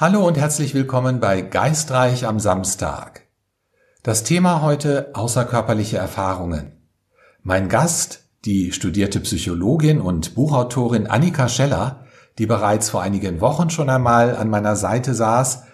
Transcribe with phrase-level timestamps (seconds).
[0.00, 3.22] Hallo und herzlich willkommen bei Geistreich am Samstag.
[4.04, 6.70] Das Thema heute außerkörperliche Erfahrungen.
[7.42, 12.04] Mein Gast, die studierte Psychologin und Buchautorin Annika Scheller,
[12.38, 15.64] die bereits vor einigen Wochen schon einmal an meiner Seite saß.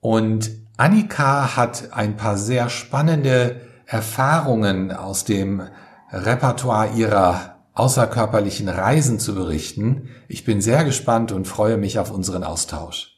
[0.00, 5.62] Und Annika hat ein paar sehr spannende Erfahrungen aus dem
[6.10, 10.08] Repertoire ihrer außerkörperlichen Reisen zu berichten.
[10.26, 13.11] Ich bin sehr gespannt und freue mich auf unseren Austausch.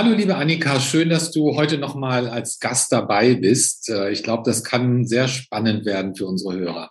[0.00, 3.90] Hallo liebe Annika, schön, dass du heute nochmal als Gast dabei bist.
[3.90, 6.90] Äh, ich glaube, das kann sehr spannend werden für unsere Hörer.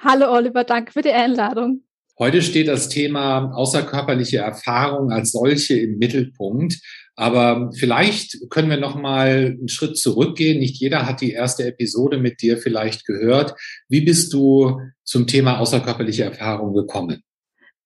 [0.00, 1.82] Hallo Oliver, danke für die Einladung.
[2.18, 6.80] Heute steht das Thema außerkörperliche Erfahrung als solche im Mittelpunkt.
[7.16, 10.58] Aber vielleicht können wir noch mal einen Schritt zurückgehen.
[10.58, 13.56] Nicht jeder hat die erste Episode mit dir vielleicht gehört.
[13.90, 17.22] Wie bist du zum Thema außerkörperliche Erfahrung gekommen?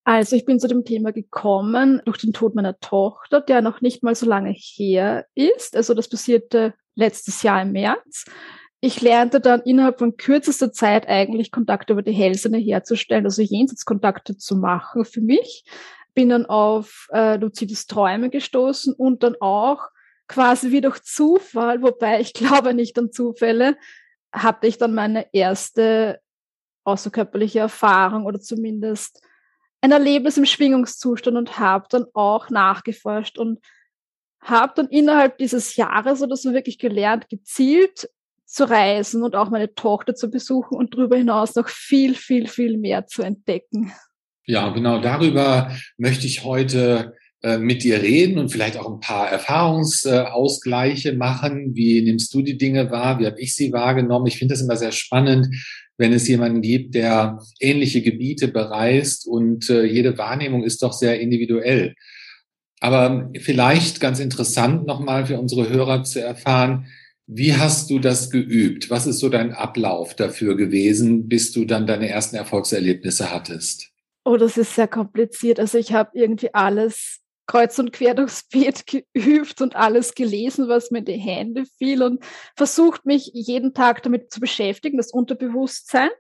[0.05, 4.03] Also ich bin zu dem Thema gekommen durch den Tod meiner Tochter, der noch nicht
[4.03, 5.77] mal so lange her ist.
[5.77, 8.25] Also das passierte letztes Jahr im März.
[8.81, 14.37] Ich lernte dann innerhalb von kürzester Zeit eigentlich Kontakte über die Hellsinne herzustellen, also Jenseitskontakte
[14.37, 15.65] zu machen für mich.
[16.15, 19.87] Bin dann auf äh, luzides Träume gestoßen und dann auch
[20.27, 23.77] quasi wie durch Zufall, wobei ich glaube nicht an Zufälle,
[24.33, 26.19] hatte ich dann meine erste
[26.85, 29.23] außerkörperliche Erfahrung oder zumindest
[29.83, 33.59] ein Erlebnis im Schwingungszustand und habe dann auch nachgeforscht und
[34.41, 38.09] habe dann innerhalb dieses Jahres oder so wirklich gelernt, gezielt
[38.47, 42.79] zu reisen und auch meine Tochter zu besuchen und darüber hinaus noch viel, viel, viel
[42.79, 43.93] mehr zu entdecken.
[44.45, 49.29] Ja, genau darüber möchte ich heute äh, mit dir reden und vielleicht auch ein paar
[49.29, 51.75] Erfahrungsausgleiche machen.
[51.75, 53.19] Wie nimmst du die Dinge wahr?
[53.19, 54.27] Wie habe ich sie wahrgenommen?
[54.27, 55.49] Ich finde das immer sehr spannend,
[56.03, 61.21] wenn es jemanden gibt, der ähnliche Gebiete bereist und äh, jede Wahrnehmung ist doch sehr
[61.21, 61.95] individuell.
[62.81, 66.87] Aber vielleicht ganz interessant nochmal für unsere Hörer zu erfahren,
[67.29, 68.91] wie hast du das geübt?
[68.91, 73.93] Was ist so dein Ablauf dafür gewesen, bis du dann deine ersten Erfolgserlebnisse hattest?
[74.25, 75.61] Oh, das ist sehr kompliziert.
[75.61, 80.91] Also ich habe irgendwie alles kreuz und quer durchs Beet geübt und alles gelesen, was
[80.91, 82.25] mir in die Hände fiel und
[82.57, 86.11] versucht mich jeden Tag damit zu beschäftigen, das Unterbewusstsein.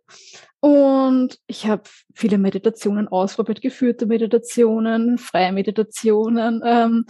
[0.60, 1.83] Und ich habe
[2.15, 6.62] viele Meditationen ausprobiert, geführte Meditationen, freie Meditationen.
[6.65, 7.06] Ähm,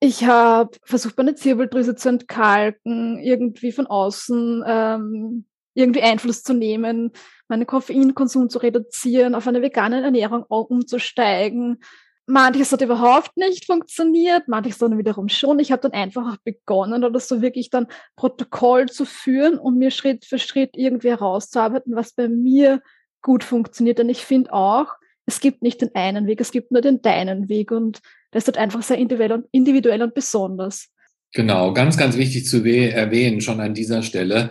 [0.00, 7.12] ich habe versucht, meine Zirbeldrüse zu entkalken, irgendwie von außen ähm, irgendwie Einfluss zu nehmen,
[7.48, 11.78] meinen Koffeinkonsum zu reduzieren, auf eine vegane Ernährung umzusteigen
[12.26, 15.58] Manches hat überhaupt nicht funktioniert, manches dann wiederum schon.
[15.58, 20.24] Ich habe dann einfach begonnen oder so wirklich dann Protokoll zu führen und mir Schritt
[20.24, 22.80] für Schritt irgendwie herauszuarbeiten, was bei mir
[23.22, 23.98] gut funktioniert.
[23.98, 24.86] Denn ich finde auch,
[25.26, 28.00] es gibt nicht den einen Weg, es gibt nur den deinen Weg und
[28.30, 30.88] das ist halt einfach sehr individuell und, individuell und besonders.
[31.32, 34.50] Genau, ganz, ganz wichtig zu erwähnen schon an dieser Stelle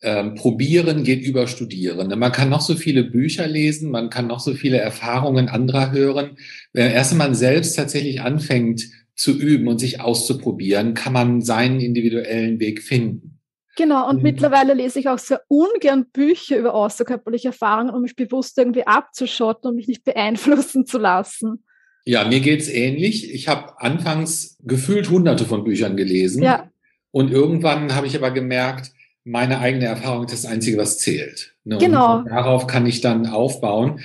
[0.00, 2.16] ähm, probieren geht über Studieren.
[2.18, 6.36] Man kann noch so viele Bücher lesen, man kann noch so viele Erfahrungen anderer hören.
[6.72, 8.84] Wenn erst man selbst tatsächlich anfängt
[9.16, 13.40] zu üben und sich auszuprobieren, kann man seinen individuellen Weg finden.
[13.76, 14.22] Genau, und mhm.
[14.22, 19.70] mittlerweile lese ich auch sehr ungern Bücher über außerkörperliche Erfahrungen, um mich bewusst irgendwie abzuschotten
[19.70, 21.64] und mich nicht beeinflussen zu lassen.
[22.04, 23.32] Ja, mir geht's ähnlich.
[23.32, 26.42] Ich habe anfangs gefühlt hunderte von Büchern gelesen.
[26.42, 26.70] Ja.
[27.10, 28.92] Und irgendwann habe ich aber gemerkt,
[29.28, 31.54] meine eigene Erfahrung ist das Einzige, was zählt.
[31.64, 31.78] Ne?
[31.78, 32.18] Genau.
[32.18, 34.00] Und darauf kann ich dann aufbauen.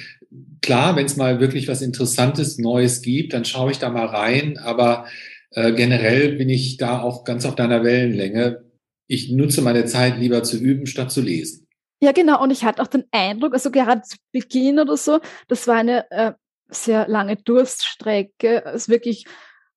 [0.62, 4.58] Klar, wenn es mal wirklich was Interessantes, Neues gibt, dann schaue ich da mal rein.
[4.58, 5.06] Aber
[5.52, 8.66] äh, generell bin ich da auch ganz auf deiner Wellenlänge.
[9.08, 11.68] Ich nutze meine Zeit lieber zu üben, statt zu lesen.
[12.02, 12.42] Ja, genau.
[12.42, 16.10] Und ich hatte auch den Eindruck, also gerade zu Beginn oder so, das war eine
[16.12, 16.34] äh,
[16.68, 18.64] sehr lange Durststrecke.
[18.66, 19.26] Es wirklich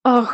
[0.02, 0.30] auch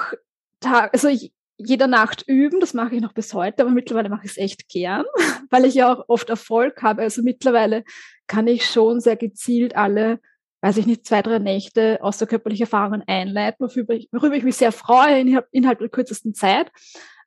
[0.60, 4.24] Tag, also ich, jeder Nacht üben, das mache ich noch bis heute, aber mittlerweile mache
[4.24, 5.04] ich es echt gern,
[5.50, 7.02] weil ich ja auch oft Erfolg habe.
[7.02, 7.84] Also mittlerweile
[8.26, 10.20] kann ich schon sehr gezielt alle,
[10.62, 14.72] weiß ich nicht, zwei, drei Nächte außerkörperliche Erfahrungen einleiten, worüber ich, worüber ich mich sehr
[14.72, 16.70] freue innerhalb, innerhalb der kürzesten Zeit.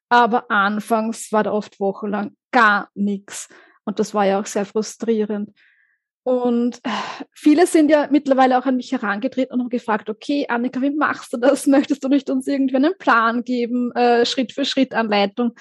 [0.09, 3.49] Aber anfangs war da oft wochenlang gar nichts.
[3.83, 5.51] Und das war ja auch sehr frustrierend.
[6.25, 6.89] Und äh,
[7.33, 11.31] viele sind ja mittlerweile auch an mich herangetreten und haben gefragt, okay, Annika, wie machst
[11.31, 11.67] du das?
[11.67, 15.51] Möchtest du nicht uns irgendwie einen Plan geben, äh, Schritt für Schritt Anleitung?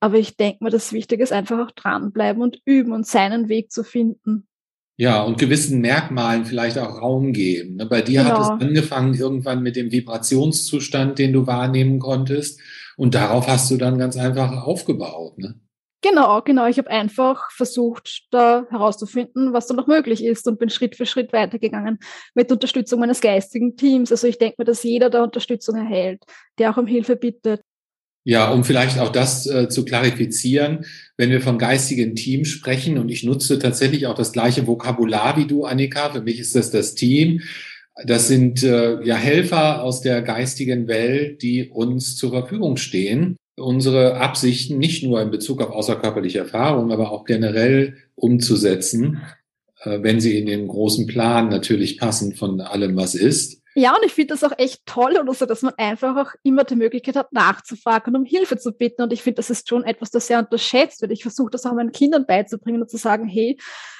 [0.00, 3.70] Aber ich denke mir, das Wichtige ist einfach auch dranbleiben und üben und seinen Weg
[3.70, 4.48] zu finden.
[4.96, 7.76] Ja, und gewissen Merkmalen vielleicht auch Raum geben.
[7.76, 7.84] Ne?
[7.84, 8.34] Bei dir genau.
[8.34, 8.64] hat es genau.
[8.70, 12.60] angefangen irgendwann mit dem Vibrationszustand, den du wahrnehmen konntest.
[12.96, 15.36] Und darauf hast du dann ganz einfach aufgebaut.
[15.36, 15.60] Ne?
[16.04, 16.66] Genau, genau.
[16.66, 21.06] Ich habe einfach versucht, da herauszufinden, was da noch möglich ist und bin Schritt für
[21.06, 21.98] Schritt weitergegangen
[22.34, 24.12] mit Unterstützung meines geistigen Teams.
[24.12, 26.22] Also ich denke mir, dass jeder da Unterstützung erhält,
[26.58, 27.62] der auch um Hilfe bittet.
[28.22, 30.84] Ja, um vielleicht auch das äh, zu klarifizieren,
[31.16, 35.46] wenn wir vom geistigen Team sprechen und ich nutze tatsächlich auch das gleiche Vokabular wie
[35.46, 36.10] du, Annika.
[36.10, 37.40] Für mich ist das das Team.
[38.04, 44.16] Das sind äh, ja Helfer aus der geistigen Welt, die uns zur Verfügung stehen unsere
[44.16, 49.22] Absichten nicht nur in Bezug auf außerkörperliche Erfahrungen, aber auch generell umzusetzen,
[49.82, 53.60] äh, wenn sie in den großen Plan natürlich passen von allem, was ist.
[53.76, 56.62] Ja, und ich finde das auch echt toll oder so, dass man einfach auch immer
[56.62, 59.02] die Möglichkeit hat, nachzufragen und um Hilfe zu bitten.
[59.02, 61.10] Und ich finde, das ist schon etwas, das sehr unterschätzt wird.
[61.10, 63.58] Ich versuche das auch meinen Kindern beizubringen und zu sagen, hey,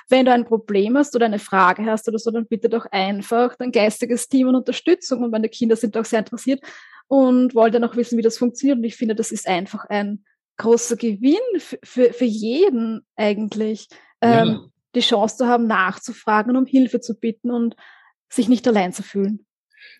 [0.09, 3.57] wenn du ein Problem hast oder eine Frage hast oder so, dann bitte doch einfach
[3.57, 5.25] dein geistiges Team und Unterstützung.
[5.25, 6.61] Und meine Kinder sind auch sehr interessiert
[7.09, 8.79] und wollte noch wissen, wie das funktioniert.
[8.79, 10.25] Und ich finde, das ist einfach ein
[10.57, 13.89] großer Gewinn für, für jeden eigentlich,
[14.23, 14.43] ja.
[14.43, 17.75] ähm, die Chance zu haben, nachzufragen und um Hilfe zu bitten und
[18.29, 19.45] sich nicht allein zu fühlen.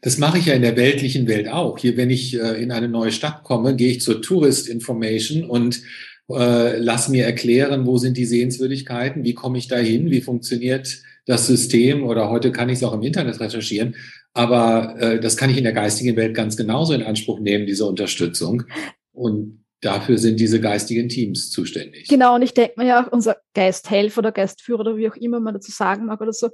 [0.03, 1.79] Das mache ich ja in der weltlichen Welt auch.
[1.79, 5.83] Hier, wenn ich äh, in eine neue Stadt komme, gehe ich zur Tourist Information und
[6.31, 11.03] äh, lass mir erklären, wo sind die Sehenswürdigkeiten, wie komme ich da hin, wie funktioniert
[11.27, 13.97] das System oder heute kann ich es auch im Internet recherchieren.
[14.35, 17.87] Aber äh, das kann ich in der geistigen Welt ganz genauso in Anspruch nehmen, diese
[17.87, 18.65] Unterstützung.
[19.13, 22.09] Und dafür sind diese geistigen Teams zuständig.
[22.09, 25.39] Genau, und ich denke mir ja auch, unser Geisthelfer oder Geistführer oder wie auch immer
[25.39, 26.51] man dazu sagen mag oder so,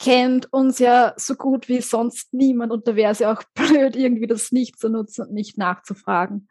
[0.00, 2.72] kennt uns ja so gut wie sonst niemand.
[2.72, 6.48] Und da wäre es ja auch blöd, irgendwie das nicht zu nutzen und nicht nachzufragen.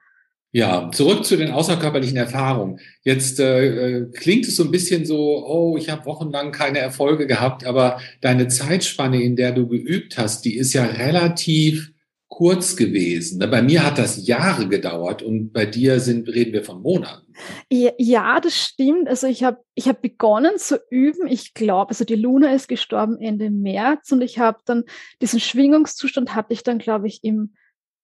[0.51, 2.79] Ja, zurück zu den außerkörperlichen Erfahrungen.
[3.03, 7.27] Jetzt äh, äh, klingt es so ein bisschen so, oh, ich habe wochenlang keine Erfolge
[7.27, 11.91] gehabt, aber deine Zeitspanne, in der du geübt hast, die ist ja relativ
[12.29, 13.39] kurz gewesen.
[13.39, 17.27] Bei mir hat das Jahre gedauert und bei dir sind, reden wir von Monaten.
[17.69, 19.07] Ja, das stimmt.
[19.07, 21.27] Also ich habe ich hab begonnen zu üben.
[21.27, 24.83] Ich glaube, also die Luna ist gestorben Ende März und ich habe dann
[25.21, 27.53] diesen Schwingungszustand hatte ich dann, glaube ich, im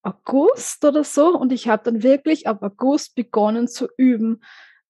[0.05, 4.41] August oder so und ich habe dann wirklich ab August begonnen zu üben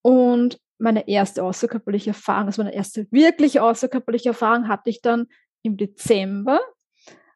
[0.01, 5.27] und meine erste außerkörperliche Erfahrung, also meine erste wirklich außerkörperliche Erfahrung hatte ich dann
[5.61, 6.59] im Dezember.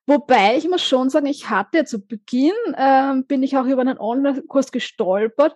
[0.06, 4.00] Wobei ich muss schon sagen, ich hatte zu Beginn, äh, bin ich auch über einen
[4.00, 5.56] Online-Kurs gestolpert.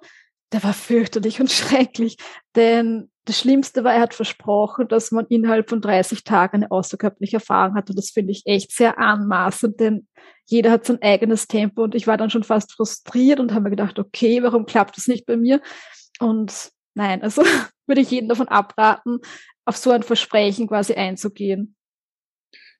[0.53, 2.17] Der war fürchterlich und schrecklich,
[2.55, 7.37] denn das Schlimmste war, er hat versprochen, dass man innerhalb von 30 Tagen eine außerkörperliche
[7.37, 7.89] Erfahrung hat.
[7.89, 10.07] Und das finde ich echt sehr anmaßend, denn
[10.45, 11.83] jeder hat sein eigenes Tempo.
[11.83, 15.07] Und ich war dann schon fast frustriert und habe mir gedacht, okay, warum klappt das
[15.07, 15.61] nicht bei mir?
[16.19, 17.43] Und nein, also
[17.87, 19.19] würde ich jeden davon abraten,
[19.65, 21.75] auf so ein Versprechen quasi einzugehen.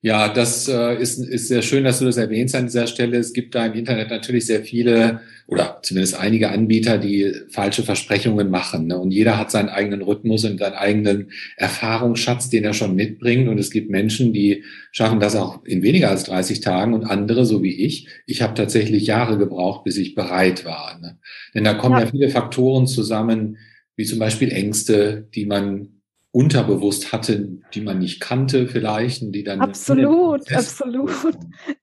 [0.06, 3.18] Ja, das äh, ist, ist sehr schön, dass du das erwähnst an dieser Stelle.
[3.18, 8.50] Es gibt da im Internet natürlich sehr viele oder zumindest einige Anbieter, die falsche Versprechungen
[8.50, 8.88] machen.
[8.88, 9.00] Ne?
[9.00, 13.48] Und jeder hat seinen eigenen Rhythmus und seinen eigenen Erfahrungsschatz, den er schon mitbringt.
[13.48, 17.46] Und es gibt Menschen, die schaffen das auch in weniger als 30 Tagen und andere,
[17.46, 18.10] so wie ich.
[18.26, 21.00] Ich habe tatsächlich Jahre gebraucht, bis ich bereit war.
[21.00, 21.18] Ne?
[21.56, 22.04] Denn da kommen ja.
[22.04, 23.56] ja viele Faktoren zusammen,
[23.96, 25.93] wie zum Beispiel Ängste, die man
[26.34, 31.12] unterbewusst hatte, die man nicht kannte vielleicht und die dann absolut, absolut.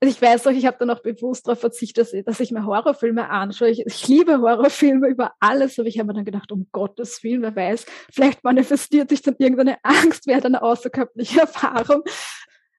[0.01, 3.31] Ich weiß auch, ich habe dann auch bewusst darauf verzichtet, dass, dass ich mir Horrorfilme
[3.31, 3.71] anschaue.
[3.71, 7.43] Ich, ich, liebe Horrorfilme über alles, aber ich habe mir dann gedacht, um Gottes Willen,
[7.43, 12.03] wer weiß, vielleicht manifestiert sich dann irgendeine Angst während einer außerkörperlichen Erfahrung.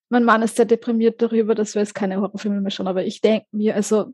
[0.09, 3.21] Mein Mann ist sehr deprimiert darüber, dass wir jetzt keine Horrorfilme mehr schauen, aber ich
[3.21, 4.07] denke mir, also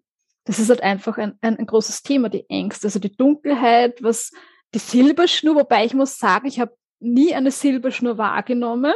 [0.43, 4.31] das ist halt einfach ein, ein, ein großes Thema, die Ängste, also die Dunkelheit, was
[4.75, 8.94] die Silberschnur, wobei ich muss sagen, ich habe nie eine Silberschnur wahrgenommen.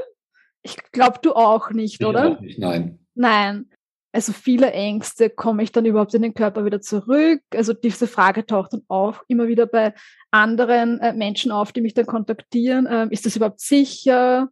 [0.63, 2.31] Ich glaube, du auch nicht, ich oder?
[2.31, 2.99] Auch nicht, nein.
[3.15, 3.69] Nein.
[4.13, 7.41] Also viele Ängste, komme ich dann überhaupt in den Körper wieder zurück?
[7.55, 9.93] Also diese Frage taucht dann auch immer wieder bei
[10.31, 12.87] anderen äh, Menschen auf, die mich dann kontaktieren.
[12.89, 14.49] Ähm, ist das überhaupt sicher?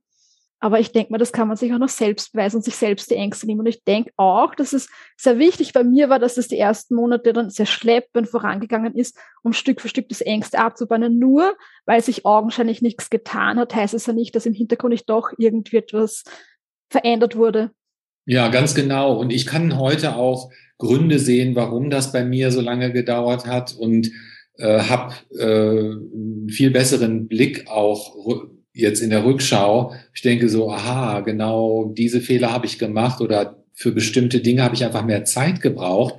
[0.61, 3.09] Aber ich denke mal, das kann man sich auch noch selbst beweisen und sich selbst
[3.09, 3.61] die Ängste nehmen.
[3.61, 6.95] Und ich denke auch, dass es sehr wichtig bei mir war, dass es die ersten
[6.95, 11.17] Monate dann sehr schleppend vorangegangen ist, um Stück für Stück das Ängste abzubauen.
[11.17, 15.09] Nur weil sich augenscheinlich nichts getan hat, heißt es ja nicht, dass im Hintergrund nicht
[15.09, 16.23] doch irgendwie etwas
[16.89, 17.71] verändert wurde.
[18.25, 19.17] Ja, ganz genau.
[19.17, 23.73] Und ich kann heute auch Gründe sehen, warum das bei mir so lange gedauert hat
[23.73, 24.11] und
[24.57, 28.15] äh, habe äh, einen viel besseren Blick auch
[28.81, 33.63] jetzt in der Rückschau, ich denke so, aha, genau diese Fehler habe ich gemacht oder
[33.73, 36.15] für bestimmte Dinge habe ich einfach mehr Zeit gebraucht,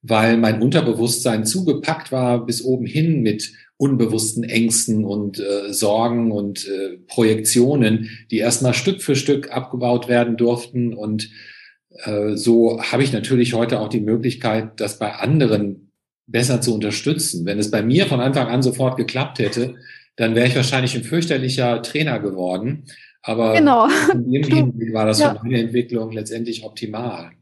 [0.00, 6.66] weil mein Unterbewusstsein zugepackt war bis oben hin mit unbewussten Ängsten und äh, Sorgen und
[6.68, 10.94] äh, Projektionen, die erstmal Stück für Stück abgebaut werden durften.
[10.94, 11.30] Und
[12.04, 15.90] äh, so habe ich natürlich heute auch die Möglichkeit, das bei anderen
[16.26, 17.44] besser zu unterstützen.
[17.44, 19.74] Wenn es bei mir von Anfang an sofort geklappt hätte,
[20.16, 22.84] dann wäre ich wahrscheinlich ein fürchterlicher Trainer geworden.
[23.22, 23.88] Aber genau.
[24.12, 25.34] in dem Hinblick war das ja.
[25.34, 27.32] für meine Entwicklung letztendlich optimal.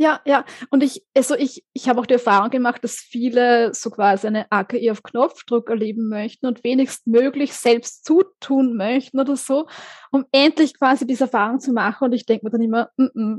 [0.00, 0.44] Ja, ja.
[0.70, 4.50] Und ich, also ich, ich habe auch die Erfahrung gemacht, dass viele so quasi eine
[4.50, 9.66] AKI auf Knopfdruck erleben möchten und wenigstmöglich selbst zutun möchten oder so,
[10.12, 12.04] um endlich quasi diese Erfahrung zu machen.
[12.04, 13.38] Und ich denke mir dann immer, mm -mm,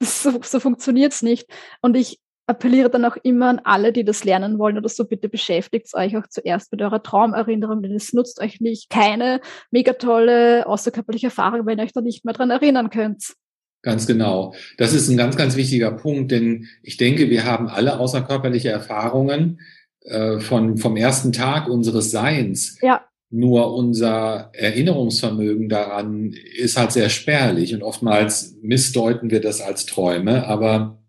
[0.00, 1.46] so, so funktioniert es nicht.
[1.82, 5.28] Und ich appelliere dann auch immer an alle, die das lernen wollen oder so, bitte
[5.28, 10.66] beschäftigt euch auch zuerst mit eurer Traumerinnerung, denn es nutzt euch nicht keine mega tolle
[10.66, 13.34] außerkörperliche Erfahrung, wenn ihr euch da nicht mehr dran erinnern könnt.
[13.82, 14.54] Ganz genau.
[14.78, 19.60] Das ist ein ganz, ganz wichtiger Punkt, denn ich denke, wir haben alle außerkörperliche Erfahrungen
[20.02, 22.78] äh, von, vom ersten Tag unseres Seins.
[22.80, 23.04] Ja.
[23.30, 30.46] Nur unser Erinnerungsvermögen daran ist halt sehr spärlich und oftmals missdeuten wir das als Träume.
[30.46, 31.01] Aber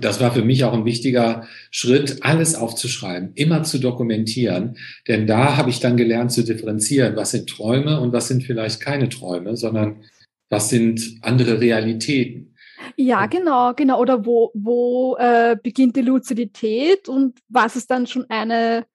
[0.00, 4.76] das war für mich auch ein wichtiger Schritt, alles aufzuschreiben, immer zu dokumentieren.
[5.08, 8.80] Denn da habe ich dann gelernt zu differenzieren, was sind Träume und was sind vielleicht
[8.80, 10.02] keine Träume, sondern
[10.48, 12.54] was sind andere Realitäten?
[12.96, 14.00] Ja, genau, genau.
[14.00, 18.86] Oder wo, wo äh, beginnt die Luzidität und was ist dann schon eine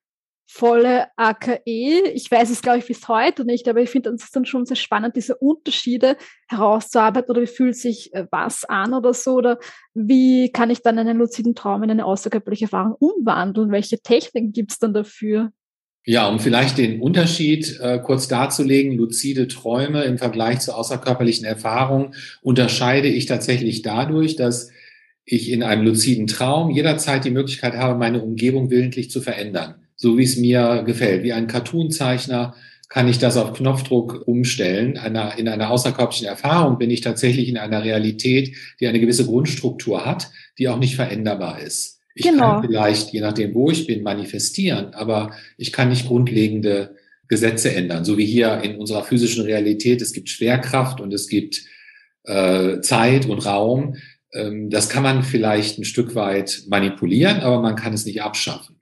[0.54, 2.12] volle AKE?
[2.14, 4.76] Ich weiß es, glaube ich, bis heute nicht, aber ich finde es dann schon sehr
[4.76, 6.18] spannend, diese Unterschiede
[6.50, 9.60] herauszuarbeiten oder wie fühlt sich äh, was an oder so oder
[9.94, 13.72] wie kann ich dann einen luziden Traum in eine außerkörperliche Erfahrung umwandeln?
[13.72, 15.52] Welche Techniken gibt es dann dafür?
[16.04, 22.16] Ja, um vielleicht den Unterschied äh, kurz darzulegen, luzide Träume im Vergleich zu außerkörperlichen Erfahrungen
[22.42, 24.72] unterscheide ich tatsächlich dadurch, dass
[25.24, 30.18] ich in einem luziden Traum jederzeit die Möglichkeit habe, meine Umgebung willentlich zu verändern, so
[30.18, 31.22] wie es mir gefällt.
[31.22, 32.56] Wie ein Cartoonzeichner
[32.90, 34.98] kann ich das auf Knopfdruck umstellen.
[34.98, 40.04] Einer, in einer außerkörperlichen Erfahrung bin ich tatsächlich in einer Realität, die eine gewisse Grundstruktur
[40.04, 42.00] hat, die auch nicht veränderbar ist.
[42.16, 42.54] Ich genau.
[42.54, 46.96] kann vielleicht, je nachdem, wo ich bin, manifestieren, aber ich kann nicht grundlegende
[47.28, 48.04] Gesetze ändern.
[48.04, 51.62] So wie hier in unserer physischen Realität, es gibt Schwerkraft und es gibt
[52.24, 53.98] äh, Zeit und Raum.
[54.34, 58.81] Ähm, das kann man vielleicht ein Stück weit manipulieren, aber man kann es nicht abschaffen.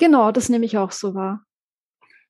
[0.00, 1.44] Genau, das nehme ich auch so wahr.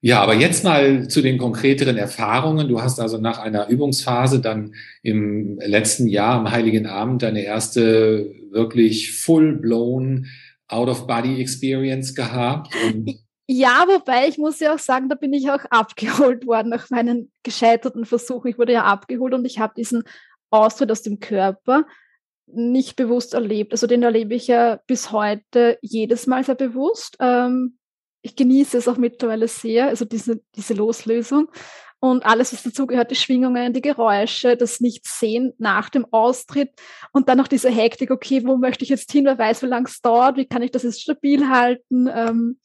[0.03, 2.69] Ja, aber jetzt mal zu den konkreteren Erfahrungen.
[2.69, 8.35] Du hast also nach einer Übungsphase dann im letzten Jahr am Heiligen Abend deine erste
[8.51, 10.27] wirklich full-blown
[10.69, 12.75] Out-of-Body-Experience gehabt.
[13.47, 17.31] ja, wobei ich muss ja auch sagen, da bin ich auch abgeholt worden nach meinen
[17.45, 18.49] gescheiterten Versuchen.
[18.49, 20.03] Ich wurde ja abgeholt und ich habe diesen
[20.51, 21.85] Austritt aus dem Körper
[22.55, 23.73] nicht bewusst erlebt.
[23.73, 27.17] Also den erlebe ich ja bis heute jedes Mal sehr bewusst.
[27.21, 27.79] Ähm,
[28.23, 31.49] ich genieße es auch mittlerweile sehr, also diese, diese Loslösung.
[32.03, 36.71] Und alles, was dazugehört, die Schwingungen, die Geräusche, das Nichtsehen nach dem Austritt
[37.13, 39.87] und dann noch diese Hektik, okay, wo möchte ich jetzt hin, wer weiß, wie lange
[39.87, 42.09] es dauert, wie kann ich das jetzt stabil halten?
[42.13, 42.59] Ähm,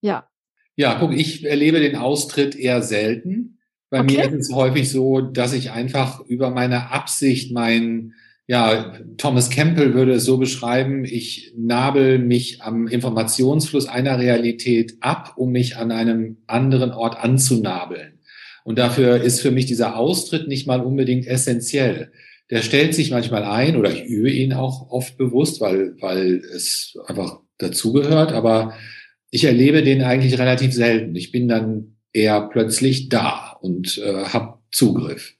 [0.00, 0.28] ja.
[0.76, 3.58] Ja, guck, ich erlebe den Austritt eher selten.
[3.90, 4.16] Bei okay.
[4.16, 8.14] mir ist es häufig so, dass ich einfach über meine Absicht, mein,
[8.46, 15.34] ja, Thomas Campbell würde es so beschreiben, ich nabel mich am Informationsfluss einer Realität ab,
[15.36, 18.18] um mich an einem anderen Ort anzunabeln.
[18.64, 22.12] Und dafür ist für mich dieser Austritt nicht mal unbedingt essentiell.
[22.50, 26.96] Der stellt sich manchmal ein oder ich übe ihn auch oft bewusst, weil, weil es
[27.06, 28.74] einfach dazugehört, aber
[29.30, 31.16] ich erlebe den eigentlich relativ selten.
[31.16, 35.34] Ich bin dann eher plötzlich da und äh, habe Zugriff.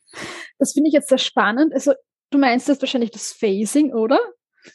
[0.58, 1.74] Das finde ich jetzt sehr spannend.
[1.74, 1.92] Also
[2.32, 4.18] Du meinst das wahrscheinlich das Phasing, oder?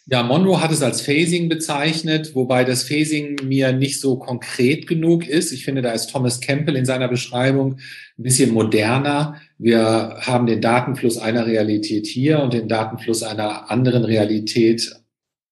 [0.06, 5.28] Ja, Monroe hat es als Phasing bezeichnet, wobei das Phasing mir nicht so konkret genug
[5.28, 5.52] ist.
[5.52, 7.80] Ich finde, da ist Thomas Campbell in seiner Beschreibung
[8.18, 9.42] ein bisschen moderner.
[9.58, 14.94] Wir haben den Datenfluss einer Realität hier und den Datenfluss einer anderen Realität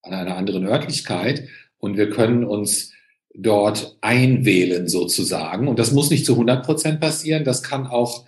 [0.03, 1.47] an einer anderen Örtlichkeit
[1.79, 2.91] und wir können uns
[3.33, 5.67] dort einwählen sozusagen.
[5.67, 7.45] Und das muss nicht zu 100 Prozent passieren.
[7.45, 8.25] Das kann auch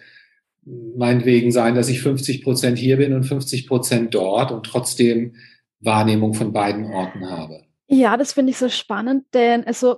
[0.95, 5.35] meinetwegen sein, dass ich 50 Prozent hier bin und 50 Prozent dort und trotzdem
[5.79, 7.63] Wahrnehmung von beiden Orten habe.
[7.87, 9.97] Ja, das finde ich so spannend, denn also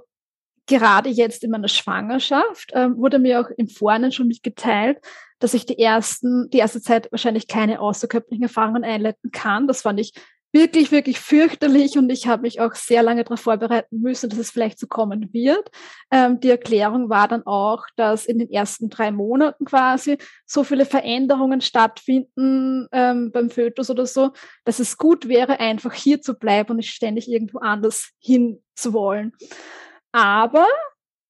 [0.67, 4.99] gerade jetzt in meiner Schwangerschaft ähm, wurde mir auch im Vorhinein schon mitgeteilt,
[5.39, 9.67] dass ich die ersten, die erste Zeit wahrscheinlich keine außerkörperlichen Erfahrungen einleiten kann.
[9.67, 10.13] Das fand ich
[10.51, 14.49] wirklich, wirklich fürchterlich und ich habe mich auch sehr lange darauf vorbereiten müssen, dass es
[14.49, 15.69] vielleicht so kommen wird.
[16.11, 20.85] Ähm, die Erklärung war dann auch, dass in den ersten drei Monaten quasi so viele
[20.85, 24.31] Veränderungen stattfinden ähm, beim Fötus oder so,
[24.65, 28.93] dass es gut wäre, einfach hier zu bleiben und nicht ständig irgendwo anders hin zu
[28.93, 29.33] wollen.
[30.11, 30.65] Aber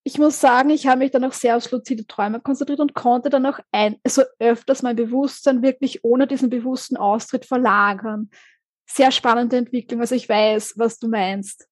[0.06, 3.30] ich muss sagen, ich habe mich dann auch sehr aufs luzide Träume konzentriert und konnte
[3.30, 8.30] dann auch ein, also öfters mein Bewusstsein wirklich ohne diesen bewussten Austritt verlagern
[8.92, 10.02] sehr spannende Entwicklung.
[10.02, 11.68] Also ich weiß, was du meinst.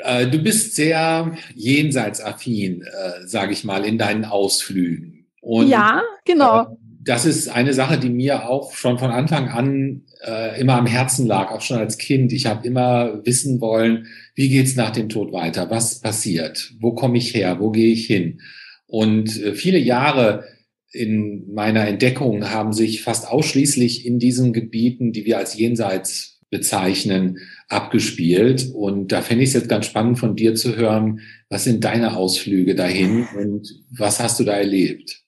[0.00, 5.26] Äh, du bist sehr jenseitsaffin, äh, sage ich mal, in deinen Ausflügen.
[5.40, 6.62] Und, ja, genau.
[6.62, 6.66] Äh,
[7.04, 11.26] das ist eine Sache, die mir auch schon von Anfang an äh, immer am Herzen
[11.26, 12.32] lag, auch schon als Kind.
[12.32, 15.70] Ich habe immer wissen wollen, wie geht's nach dem Tod weiter?
[15.70, 16.72] Was passiert?
[16.80, 17.60] Wo komme ich her?
[17.60, 18.40] Wo gehe ich hin?
[18.88, 20.44] Und äh, viele Jahre
[20.92, 27.38] in meiner Entdeckung haben sich fast ausschließlich in diesen Gebieten, die wir als jenseits bezeichnen,
[27.68, 28.70] abgespielt.
[28.72, 32.16] Und da fände ich es jetzt ganz spannend von dir zu hören, was sind deine
[32.16, 35.22] Ausflüge dahin und was hast du da erlebt?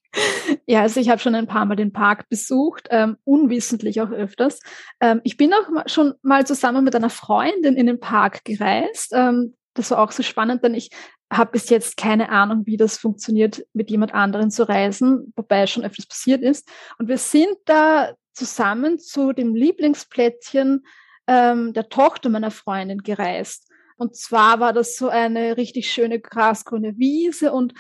[0.67, 4.61] Ja, also ich habe schon ein paar Mal den Park besucht, ähm, unwissentlich auch öfters.
[5.01, 9.13] Ähm, ich bin auch schon mal zusammen mit einer Freundin in den Park gereist.
[9.15, 10.91] Ähm, das war auch so spannend, denn ich
[11.33, 15.85] habe bis jetzt keine Ahnung, wie das funktioniert, mit jemand anderen zu reisen, wobei schon
[15.85, 16.69] öfters passiert ist.
[16.99, 20.85] Und wir sind da zusammen zu dem Lieblingsplätzchen
[21.27, 23.69] ähm, der Tochter meiner Freundin gereist.
[23.97, 27.75] Und zwar war das so eine richtig schöne grasgrüne Wiese und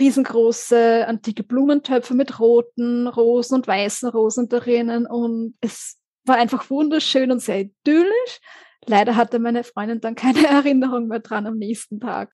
[0.00, 5.06] riesengroße antike Blumentöpfe mit roten Rosen und weißen Rosen drinnen.
[5.06, 8.40] Und es war einfach wunderschön und sehr idyllisch.
[8.88, 12.32] Leider hatte meine Freundin dann keine Erinnerung mehr dran am nächsten Tag.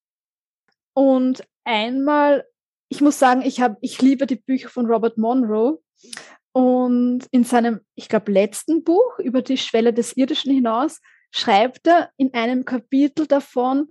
[0.95, 2.45] Und einmal,
[2.89, 5.81] ich muss sagen, ich habe, ich liebe die Bücher von Robert Monroe.
[6.53, 11.01] Und in seinem, ich glaube, letzten Buch über die Schwelle des Irdischen hinaus
[11.33, 13.89] schreibt er in einem Kapitel davon,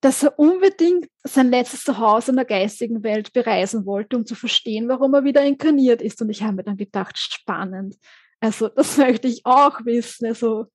[0.00, 4.88] dass er unbedingt sein letztes Zuhause in der geistigen Welt bereisen wollte, um zu verstehen,
[4.88, 6.22] warum er wieder inkarniert ist.
[6.22, 7.96] Und ich habe mir dann gedacht, spannend.
[8.40, 10.26] Also, das möchte ich auch wissen.
[10.26, 10.66] Also,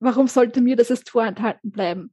[0.00, 2.12] warum sollte mir das jetzt vorenthalten bleiben?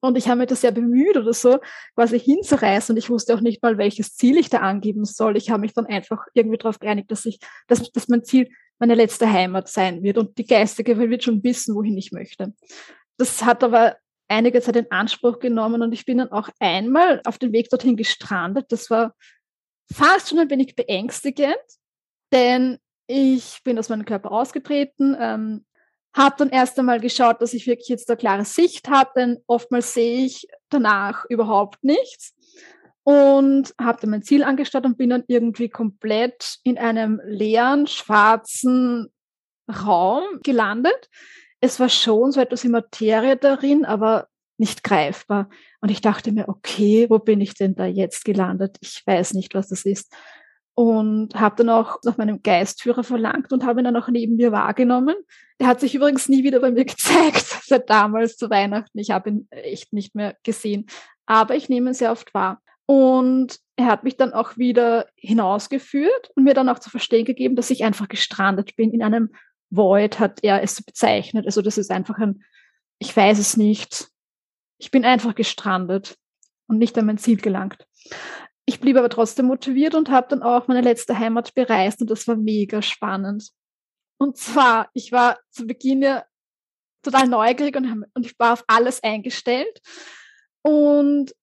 [0.00, 1.60] Und ich habe mir das sehr bemüht oder so,
[1.94, 2.92] quasi hinzureißen.
[2.92, 5.36] Und ich wusste auch nicht mal, welches Ziel ich da angeben soll.
[5.38, 7.38] Ich habe mich dann einfach irgendwie darauf geeinigt, dass ich,
[7.68, 10.18] dass, dass mein Ziel meine letzte Heimat sein wird.
[10.18, 12.52] Und die geistige wird schon wissen, wohin ich möchte.
[13.16, 13.96] Das hat aber
[14.28, 17.96] einige Zeit in Anspruch genommen und ich bin dann auch einmal auf dem Weg dorthin
[17.96, 18.66] gestrandet.
[18.70, 19.14] Das war
[19.92, 21.56] fast schon ein wenig beängstigend,
[22.32, 25.64] denn ich bin aus meinem Körper ausgetreten, ähm,
[26.14, 29.94] habe dann erst einmal geschaut, dass ich wirklich jetzt eine klare Sicht habe, denn oftmals
[29.94, 32.34] sehe ich danach überhaupt nichts
[33.02, 39.12] und habe dann mein Ziel angestarrt und bin dann irgendwie komplett in einem leeren, schwarzen
[39.68, 41.10] Raum gelandet.
[41.60, 45.48] Es war schon so etwas wie Materie darin, aber nicht greifbar.
[45.80, 48.76] Und ich dachte mir, okay, wo bin ich denn da jetzt gelandet?
[48.80, 50.14] Ich weiß nicht, was das ist
[50.74, 54.50] und habe dann auch nach meinem Geistführer verlangt und habe ihn dann auch neben mir
[54.50, 55.14] wahrgenommen.
[55.60, 58.98] Der hat sich übrigens nie wieder bei mir gezeigt, seit damals zu Weihnachten.
[58.98, 60.86] Ich habe ihn echt nicht mehr gesehen,
[61.26, 62.60] aber ich nehme ihn sehr oft wahr.
[62.86, 67.56] Und er hat mich dann auch wieder hinausgeführt und mir dann auch zu verstehen gegeben,
[67.56, 68.92] dass ich einfach gestrandet bin.
[68.92, 69.30] In einem
[69.70, 71.46] Void hat er es bezeichnet.
[71.46, 72.44] Also das ist einfach ein,
[72.98, 74.08] ich weiß es nicht.
[74.78, 76.16] Ich bin einfach gestrandet
[76.66, 77.86] und nicht an mein Ziel gelangt.
[78.66, 82.26] Ich blieb aber trotzdem motiviert und habe dann auch meine letzte Heimat bereist und das
[82.26, 83.50] war mega spannend.
[84.18, 86.24] Und zwar, ich war zu Beginn ja
[87.02, 89.80] total neugierig und, und ich war auf alles eingestellt
[90.62, 91.34] und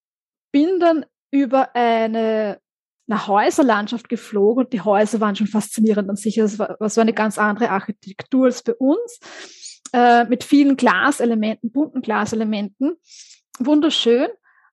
[0.51, 2.59] bin dann über eine,
[3.07, 6.37] eine Häuserlandschaft geflogen und die Häuser waren schon faszinierend an sich.
[6.37, 9.19] Es war, war eine ganz andere Architektur als bei uns,
[9.93, 12.97] äh, mit vielen Glaselementen, bunten Glaselementen.
[13.59, 14.29] Wunderschön.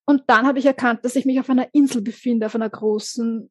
[0.08, 3.50] Und dann habe ich erkannt, dass ich mich auf einer Insel befinde, auf einer großen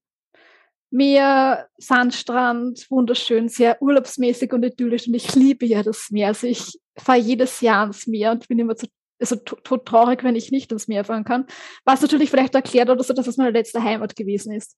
[0.90, 5.08] Meer, Sandstrand, wunderschön, sehr urlaubsmäßig und idyllisch.
[5.08, 6.30] Und ich liebe ja das Meer.
[6.30, 8.88] Also ich fahre jedes Jahr ans Meer und bin immer so
[9.20, 11.46] also tot traurig, wenn ich nicht ins Meer fahren kann.
[11.86, 14.76] Was natürlich vielleicht erklärt oder so, dass das meine letzte Heimat gewesen ist.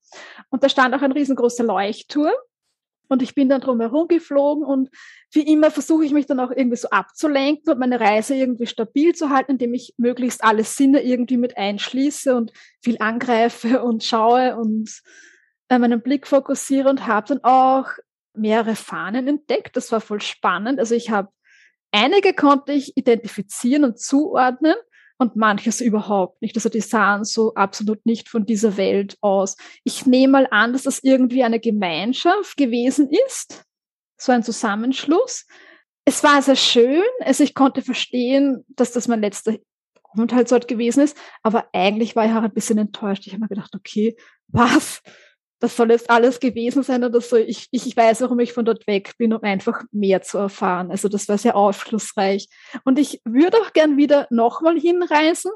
[0.49, 2.33] Und da stand auch ein riesengroßer Leuchtturm.
[3.09, 4.89] Und ich bin dann drumherum geflogen und
[5.31, 9.13] wie immer versuche ich mich dann auch irgendwie so abzulenken und meine Reise irgendwie stabil
[9.13, 14.55] zu halten, indem ich möglichst alle Sinne irgendwie mit einschließe und viel angreife und schaue
[14.55, 15.01] und
[15.69, 17.89] äh, meinen Blick fokussiere und habe dann auch
[18.33, 19.75] mehrere Fahnen entdeckt.
[19.75, 20.79] Das war voll spannend.
[20.79, 21.29] Also ich habe
[21.91, 24.75] einige konnte ich identifizieren und zuordnen
[25.19, 26.55] und manches überhaupt nicht.
[26.55, 29.57] Also die sahen so absolut nicht von dieser Welt aus.
[29.83, 33.65] Ich nehme mal an, dass das irgendwie eine Gemeinschaft gewesen ist,
[34.17, 35.45] so ein Zusammenschluss.
[36.05, 39.57] Es war sehr schön, also ich konnte verstehen, dass das mein letzter
[40.03, 43.27] Aufenthaltsort gewesen ist, aber eigentlich war ich auch ein bisschen enttäuscht.
[43.27, 44.15] Ich habe mir gedacht, okay,
[44.47, 45.03] was?
[45.59, 47.35] Das soll jetzt alles gewesen sein oder so.
[47.35, 50.89] Ich, ich weiß, warum ich von dort weg bin, um einfach mehr zu erfahren.
[50.89, 52.47] Also das war sehr aufschlussreich.
[52.85, 55.51] Und ich würde auch gern wieder nochmal hinreisen,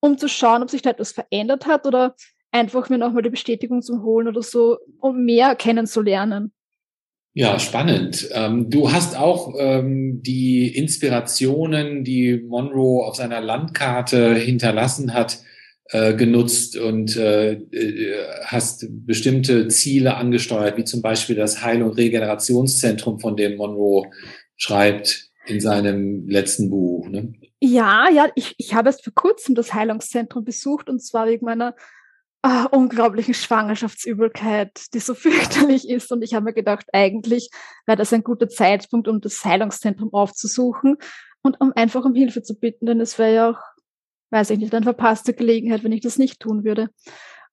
[0.00, 2.14] um zu schauen, ob sich da etwas verändert hat oder
[2.52, 6.52] einfach mir nochmal die Bestätigung zu holen oder so, um mehr kennenzulernen.
[7.34, 8.28] Ja, spannend.
[8.32, 15.38] Ähm, du hast auch ähm, die Inspirationen, die Monroe auf seiner Landkarte hinterlassen hat,
[15.90, 21.92] äh, genutzt und äh, äh, hast bestimmte Ziele angesteuert, wie zum Beispiel das Heil- und
[21.92, 24.10] Regenerationszentrum, von dem Monroe
[24.56, 27.08] schreibt in seinem letzten Buch.
[27.08, 27.32] Ne?
[27.60, 31.74] Ja, ja, ich, ich habe erst vor kurzem das Heilungszentrum besucht und zwar wegen meiner
[32.42, 36.12] äh, unglaublichen Schwangerschaftsübelkeit, die so fürchterlich ist.
[36.12, 37.50] Und ich habe mir gedacht, eigentlich
[37.86, 40.98] wäre das ein guter Zeitpunkt, um das Heilungszentrum aufzusuchen
[41.42, 43.60] und um einfach um Hilfe zu bitten, denn es wäre ja auch
[44.30, 46.88] weiß ich nicht, eine verpasste Gelegenheit, wenn ich das nicht tun würde.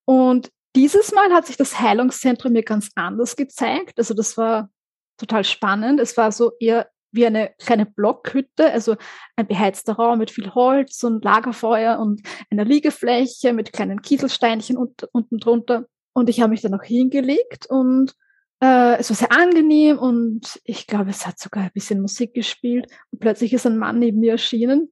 [0.05, 3.97] Und dieses Mal hat sich das Heilungszentrum mir ganz anders gezeigt.
[3.97, 4.69] Also das war
[5.17, 5.99] total spannend.
[5.99, 8.97] Es war so eher wie eine kleine Blockhütte, also
[9.38, 15.07] ein beheizter Raum mit viel Holz und Lagerfeuer und einer Liegefläche mit kleinen Kieselsteinchen unten,
[15.13, 15.85] unten drunter.
[16.13, 18.13] Und ich habe mich dann auch hingelegt und
[18.61, 22.88] äh, es war sehr angenehm und ich glaube, es hat sogar ein bisschen Musik gespielt.
[23.11, 24.91] Und plötzlich ist ein Mann neben mir erschienen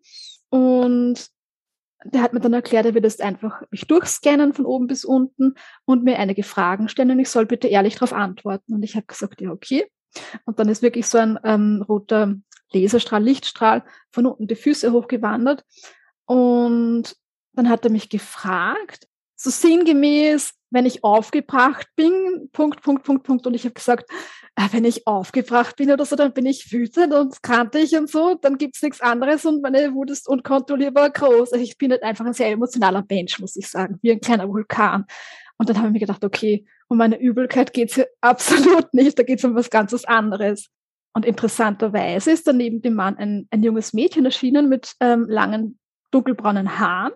[0.49, 1.27] und
[2.05, 5.55] der hat mir dann erklärt, er wird jetzt einfach mich durchscannen von oben bis unten
[5.85, 8.73] und mir einige Fragen stellen und ich soll bitte ehrlich darauf antworten.
[8.73, 9.85] Und ich habe gesagt, ja, okay.
[10.45, 12.35] Und dann ist wirklich so ein ähm, roter
[12.71, 15.63] Laserstrahl, Lichtstrahl von unten die Füße hochgewandert.
[16.25, 17.15] Und
[17.53, 23.47] dann hat er mich gefragt, so sinngemäß, wenn ich aufgebracht bin, Punkt, Punkt, Punkt, Punkt.
[23.47, 24.09] Und ich habe gesagt,
[24.55, 28.35] äh, wenn ich aufgebracht bin oder so, dann bin ich wütend und kantig und so,
[28.35, 31.53] dann gibt's nichts anderes und meine Wut ist unkontrollierbar groß.
[31.53, 34.47] Also ich bin halt einfach ein sehr emotionaler Mensch, muss ich sagen, wie ein kleiner
[34.49, 35.05] Vulkan.
[35.57, 39.23] Und dann habe ich mir gedacht, okay, um meine Übelkeit geht's hier absolut nicht, da
[39.23, 40.69] geht's um was ganz anderes.
[41.15, 45.77] Und interessanterweise ist daneben dem Mann ein, ein junges Mädchen erschienen mit ähm, langen
[46.09, 47.13] dunkelbraunen Haaren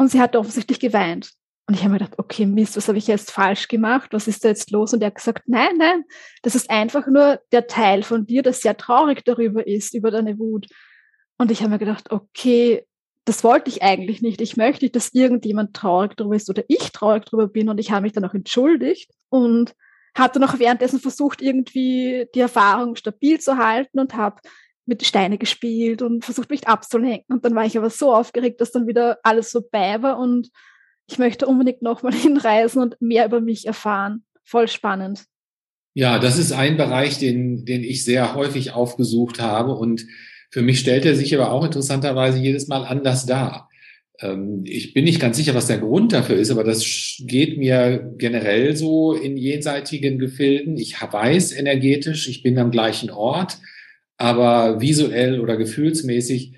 [0.00, 1.32] und sie hat offensichtlich geweint.
[1.68, 4.14] Und ich habe mir gedacht, okay, Mist, was habe ich jetzt falsch gemacht?
[4.14, 4.94] Was ist da jetzt los?
[4.94, 6.04] Und er hat gesagt, nein, nein,
[6.40, 10.38] das ist einfach nur der Teil von dir, der sehr traurig darüber ist, über deine
[10.38, 10.68] Wut.
[11.36, 12.86] Und ich habe mir gedacht, okay,
[13.26, 14.40] das wollte ich eigentlich nicht.
[14.40, 17.68] Ich möchte nicht, dass irgendjemand traurig darüber ist oder ich traurig darüber bin.
[17.68, 19.74] Und ich habe mich dann auch entschuldigt und
[20.16, 24.40] hatte noch währenddessen versucht, irgendwie die Erfahrung stabil zu halten und habe
[24.90, 27.36] mit Steine gespielt und versucht, mich abzulenken.
[27.36, 30.50] Und dann war ich aber so aufgeregt, dass dann wieder alles so bei war und
[31.08, 34.24] ich möchte unbedingt nochmal hinreisen und mehr über mich erfahren.
[34.44, 35.24] Voll spannend.
[35.94, 39.74] Ja, das ist ein Bereich, den, den ich sehr häufig aufgesucht habe.
[39.74, 40.06] Und
[40.50, 43.68] für mich stellt er sich aber auch interessanterweise jedes Mal anders dar.
[44.20, 48.12] Ähm, ich bin nicht ganz sicher, was der Grund dafür ist, aber das geht mir
[48.18, 50.76] generell so in jenseitigen Gefilden.
[50.76, 53.58] Ich weiß energetisch, ich bin am gleichen Ort,
[54.20, 56.52] aber visuell oder gefühlsmäßig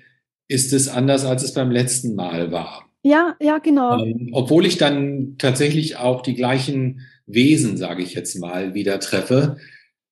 [0.49, 2.89] ist es anders, als es beim letzten Mal war.
[3.03, 4.03] Ja, ja, genau.
[4.03, 9.55] Ähm, obwohl ich dann tatsächlich auch die gleichen Wesen, sage ich jetzt mal, wieder treffe.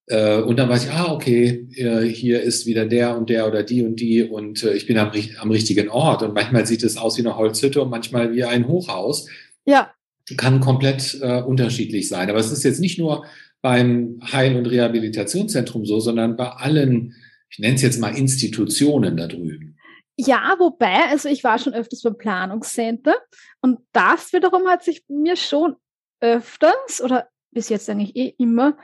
[0.08, 3.64] Äh, und dann weiß ich, ah, okay, äh, hier ist wieder der und der oder
[3.64, 6.24] die und die und äh, ich bin am, am richtigen Ort.
[6.24, 9.28] Und manchmal sieht es aus wie eine Holzhütte und manchmal wie ein Hochhaus.
[9.66, 9.94] Ja.
[10.38, 12.30] Kann komplett äh, unterschiedlich sein.
[12.30, 13.26] Aber es ist jetzt nicht nur
[13.62, 17.14] beim Heil- und Rehabilitationszentrum so, sondern bei allen,
[17.52, 19.78] ich nenne es jetzt mal Institutionen da drüben.
[20.18, 23.16] Ja, wobei, also ich war schon öfters beim Planungscenter
[23.62, 25.76] und das wiederum hat sich mir schon
[26.20, 28.78] öfters oder bis jetzt eigentlich eh immer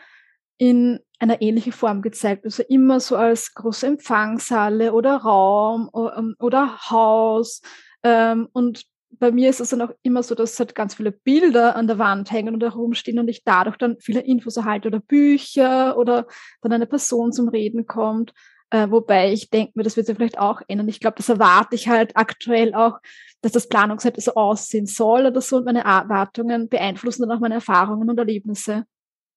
[0.57, 2.45] in einer ähnlichen Form gezeigt.
[2.45, 7.61] Also immer so als große Empfangshalle oder Raum ähm, oder Haus.
[8.03, 11.75] Ähm, und bei mir ist es dann auch immer so, dass halt ganz viele Bilder
[11.75, 15.97] an der Wand hängen und herumstehen und ich dadurch dann viele Infos erhalte oder Bücher
[15.97, 16.27] oder
[16.61, 18.33] dann eine Person zum Reden kommt.
[18.69, 20.89] Äh, wobei ich denke mir, das wird sich vielleicht auch ändern.
[20.89, 22.99] Ich glaube, das erwarte ich halt aktuell auch,
[23.41, 27.55] dass das Planungsset so aussehen soll oder so und meine Erwartungen beeinflussen dann auch meine
[27.55, 28.85] Erfahrungen und Erlebnisse.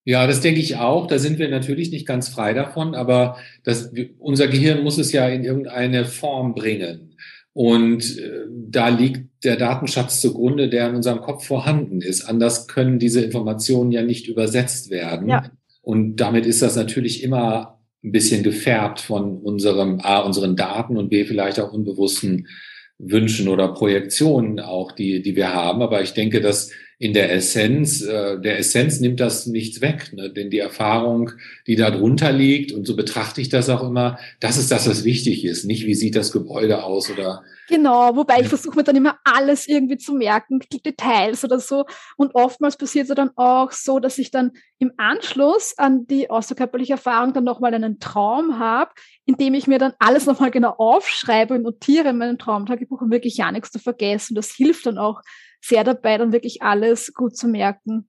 [0.05, 1.07] Ja, das denke ich auch.
[1.07, 5.29] Da sind wir natürlich nicht ganz frei davon, aber das, unser Gehirn muss es ja
[5.29, 7.17] in irgendeine Form bringen.
[7.53, 12.23] Und äh, da liegt der Datenschatz zugrunde, der in unserem Kopf vorhanden ist.
[12.23, 15.29] Anders können diese Informationen ja nicht übersetzt werden.
[15.29, 15.51] Ja.
[15.83, 21.11] Und damit ist das natürlich immer ein bisschen gefärbt von unserem A, unseren Daten und
[21.11, 22.49] B, vielleicht auch unbewussten
[22.99, 25.83] Wünschen oder Projektionen auch, die, die wir haben.
[25.83, 30.31] Aber ich denke, dass in der Essenz, äh, der Essenz nimmt das nichts weg, ne?
[30.31, 31.31] denn die Erfahrung,
[31.67, 35.03] die da drunter liegt, und so betrachte ich das auch immer, das ist das, was
[35.03, 38.97] wichtig ist, nicht wie sieht das Gebäude aus oder Genau, wobei ich versuche mir dann
[38.97, 41.87] immer alles irgendwie zu merken, Details oder so.
[42.17, 46.95] Und oftmals passiert es dann auch so, dass ich dann im Anschluss an die außerkörperliche
[46.95, 48.91] Erfahrung dann nochmal einen Traum habe,
[49.25, 53.13] in dem ich mir dann alles nochmal genau aufschreibe und notiere in meinem Traumtagebuch, um
[53.13, 54.35] wirklich ja nichts zu vergessen.
[54.35, 55.23] Das hilft dann auch
[55.61, 58.09] sehr dabei, dann wirklich alles gut zu merken.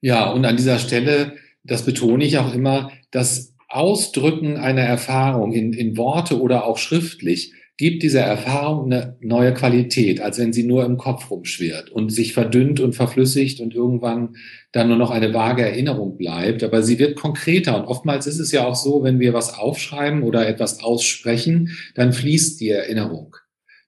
[0.00, 5.72] Ja, und an dieser Stelle das betone ich auch immer, das Ausdrücken einer Erfahrung in,
[5.72, 10.84] in Worte oder auch schriftlich gibt dieser Erfahrung eine neue Qualität, als wenn sie nur
[10.84, 14.36] im Kopf rumschwirrt und sich verdünnt und verflüssigt und irgendwann
[14.72, 16.62] dann nur noch eine vage Erinnerung bleibt.
[16.62, 20.24] Aber sie wird konkreter und oftmals ist es ja auch so, wenn wir was aufschreiben
[20.24, 23.36] oder etwas aussprechen, dann fließt die Erinnerung.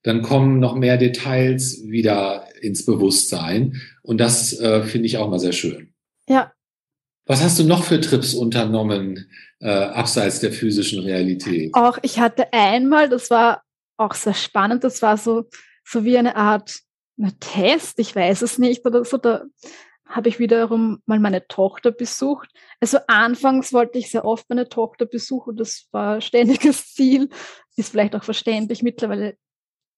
[0.05, 5.39] Dann kommen noch mehr Details wieder ins Bewusstsein und das äh, finde ich auch mal
[5.39, 5.93] sehr schön.
[6.29, 6.53] Ja.
[7.27, 11.73] Was hast du noch für Trips unternommen, äh, abseits der physischen Realität?
[11.75, 13.63] Auch ich hatte einmal, das war
[13.97, 14.85] auch sehr spannend.
[14.85, 15.45] Das war so,
[15.85, 16.81] so wie eine Art
[17.19, 19.17] eine Test, ich weiß es nicht oder so.
[19.19, 19.45] Da
[20.07, 22.51] habe ich wiederum mal meine Tochter besucht.
[22.81, 25.57] Also anfangs wollte ich sehr oft meine Tochter besuchen.
[25.57, 27.29] Das war ständiges Ziel.
[27.77, 28.83] Ist vielleicht auch verständlich.
[28.83, 29.37] Mittlerweile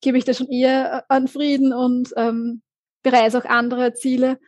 [0.04, 2.62] gebe ich da schon eher an Frieden und ähm,
[3.02, 4.38] bereise auch andere Ziele.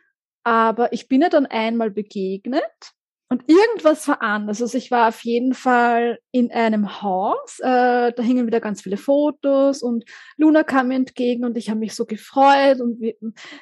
[0.43, 2.93] Aber ich bin ihr dann einmal begegnet
[3.29, 4.61] und irgendwas war anders.
[4.61, 8.95] Also ich war auf jeden Fall in einem Haus, äh, da hingen wieder ganz viele
[8.95, 10.05] Fotos und
[10.37, 13.15] Luna kam mir entgegen und ich habe mich so gefreut und wir,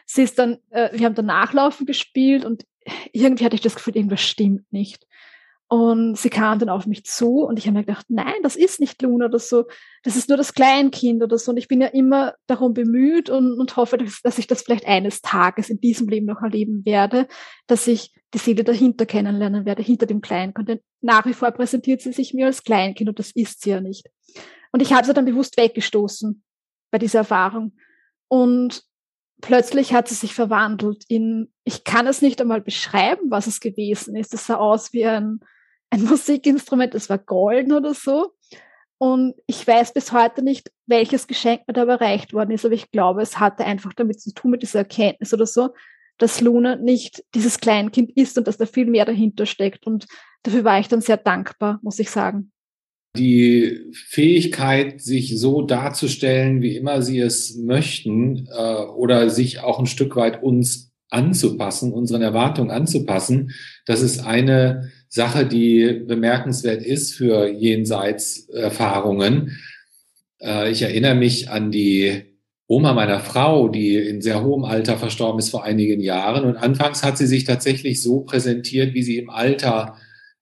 [0.06, 2.66] sie ist dann, äh, wir haben dann Nachlaufen gespielt und
[3.14, 5.08] irgendwie hatte ich das Gefühl, irgendwas stimmt nicht.
[5.68, 8.80] Und sie kam dann auf mich zu und ich habe mir gedacht, nein, das ist
[8.80, 9.66] nicht Luna oder so,
[10.04, 11.52] das ist nur das Kleinkind oder so.
[11.52, 14.86] Und ich bin ja immer darum bemüht und, und hoffe, dass, dass ich das vielleicht
[14.86, 17.28] eines Tages in diesem Leben noch erleben werde,
[17.66, 20.70] dass ich die Seele dahinter kennenlernen werde, hinter dem Kleinkind.
[20.70, 23.82] Denn nach wie vor präsentiert sie sich mir als Kleinkind und das ist sie ja
[23.82, 24.08] nicht.
[24.72, 26.44] Und ich habe sie dann bewusst weggestoßen
[26.92, 27.74] bei dieser Erfahrung.
[28.28, 28.84] Und
[29.42, 34.16] plötzlich hat sie sich verwandelt in, ich kann es nicht einmal beschreiben, was es gewesen
[34.16, 34.34] ist.
[34.34, 35.40] Es sah aus wie ein,
[35.90, 38.32] ein Musikinstrument, es war golden oder so.
[38.98, 42.92] Und ich weiß bis heute nicht, welches Geschenk mir da überreicht worden ist, aber ich
[42.92, 45.70] glaube, es hatte einfach damit zu tun, mit dieser Erkenntnis oder so,
[46.18, 49.86] dass Luna nicht dieses Kleinkind ist und dass da viel mehr dahinter steckt.
[49.86, 50.06] Und
[50.44, 52.52] dafür war ich dann sehr dankbar, muss ich sagen.
[53.18, 59.86] Die Fähigkeit, sich so darzustellen, wie immer sie es möchten, äh, oder sich auch ein
[59.86, 63.52] Stück weit uns anzupassen, unseren Erwartungen anzupassen,
[63.86, 69.58] das ist eine Sache, die bemerkenswert ist für Jenseitserfahrungen.
[70.42, 72.24] Äh, ich erinnere mich an die
[72.68, 76.44] Oma meiner Frau, die in sehr hohem Alter verstorben ist vor einigen Jahren.
[76.44, 79.96] Und anfangs hat sie sich tatsächlich so präsentiert, wie sie im Alter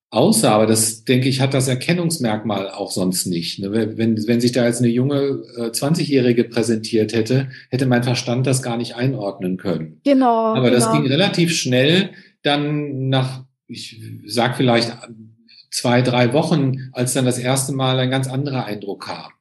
[0.09, 0.55] aussah.
[0.55, 3.59] Aber das, denke ich, hat das Erkennungsmerkmal auch sonst nicht.
[3.59, 3.95] Ne?
[3.95, 8.63] Wenn, wenn sich da jetzt eine junge äh, 20-Jährige präsentiert hätte, hätte mein Verstand das
[8.63, 10.01] gar nicht einordnen können.
[10.03, 10.55] Genau.
[10.55, 10.73] Aber genau.
[10.73, 12.09] das ging relativ schnell
[12.41, 14.91] dann nach, ich sag vielleicht
[15.71, 19.31] zwei, drei Wochen, als dann das erste Mal ein ganz anderer Eindruck kam.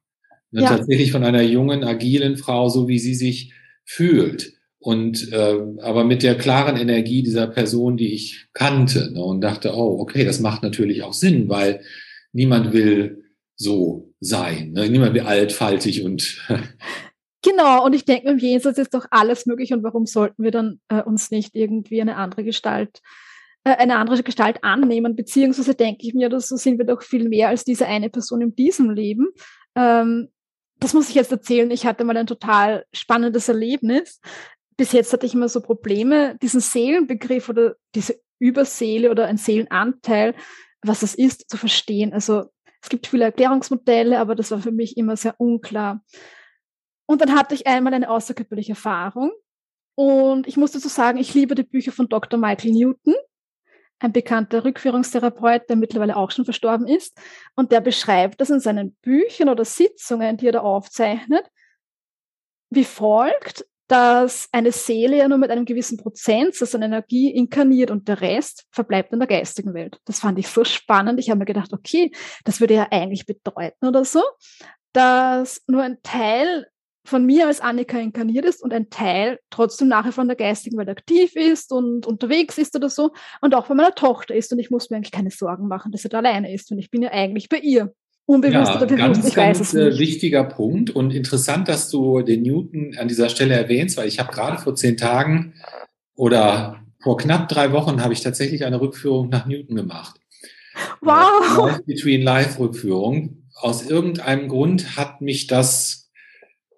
[0.51, 0.69] Ne, ja.
[0.69, 3.53] Tatsächlich von einer jungen, agilen Frau, so wie sie sich
[3.85, 4.55] fühlt.
[4.79, 9.75] Und äh, aber mit der klaren Energie dieser Person, die ich kannte, ne, und dachte,
[9.75, 11.83] oh, okay, das macht natürlich auch Sinn, weil
[12.33, 14.73] niemand will so sein.
[14.73, 14.89] Ne?
[14.89, 16.43] Niemand will altfaltig und
[17.45, 20.81] Genau, und ich denke, im Jenseits ist doch alles möglich und warum sollten wir dann
[20.89, 23.03] äh, uns nicht irgendwie eine andere Gestalt,
[23.65, 25.17] eine andere Gestalt annehmen?
[25.17, 28.41] Beziehungsweise denke ich mir, dass so sind wir doch viel mehr als diese eine Person
[28.41, 29.29] in diesem Leben.
[29.75, 30.29] Ähm,
[30.79, 31.71] das muss ich jetzt erzählen.
[31.71, 34.21] Ich hatte mal ein total spannendes Erlebnis.
[34.77, 40.35] Bis jetzt hatte ich immer so Probleme, diesen Seelenbegriff oder diese Überseele oder ein Seelenanteil,
[40.83, 42.13] was das ist, zu verstehen.
[42.13, 42.47] Also
[42.83, 46.03] es gibt viele Erklärungsmodelle, aber das war für mich immer sehr unklar.
[47.07, 49.31] Und dann hatte ich einmal eine außerkörperliche Erfahrung.
[49.95, 52.41] Und ich musste so sagen, ich liebe die Bücher von Dr.
[52.41, 53.15] Michael Newton
[54.03, 57.17] ein bekannter Rückführungstherapeut, der mittlerweile auch schon verstorben ist.
[57.55, 61.47] Und der beschreibt das in seinen Büchern oder Sitzungen, die er da aufzeichnet,
[62.71, 68.09] wie folgt, dass eine Seele ja nur mit einem gewissen Prozentsatz an Energie inkarniert und
[68.09, 70.01] der Rest verbleibt in der geistigen Welt.
[70.07, 71.21] Das fand ich so spannend.
[71.21, 72.11] Ich habe mir gedacht, okay,
[72.45, 74.23] das würde ja eigentlich bedeuten oder so,
[74.93, 76.67] dass nur ein Teil
[77.05, 80.89] von mir als Annika inkarniert ist und ein Teil trotzdem nachher von der geistigen Welt
[80.89, 84.71] aktiv ist und unterwegs ist oder so und auch bei meiner Tochter ist und ich
[84.71, 87.11] muss mir eigentlich keine Sorgen machen, dass er da alleine ist und ich bin ja
[87.11, 87.93] eigentlich bei ihr.
[88.25, 89.99] Unbewusst ja, oder bewusst, ganz, ich weiß ganz, es nicht.
[89.99, 94.33] wichtiger Punkt und interessant, dass du den Newton an dieser Stelle erwähnst, weil ich habe
[94.33, 95.55] gerade vor zehn Tagen
[96.15, 100.21] oder vor knapp drei Wochen habe ich tatsächlich eine Rückführung nach Newton gemacht.
[101.01, 101.67] Wow!
[101.67, 103.43] Life Between Life Rückführung.
[103.57, 106.02] Aus irgendeinem Grund hat mich das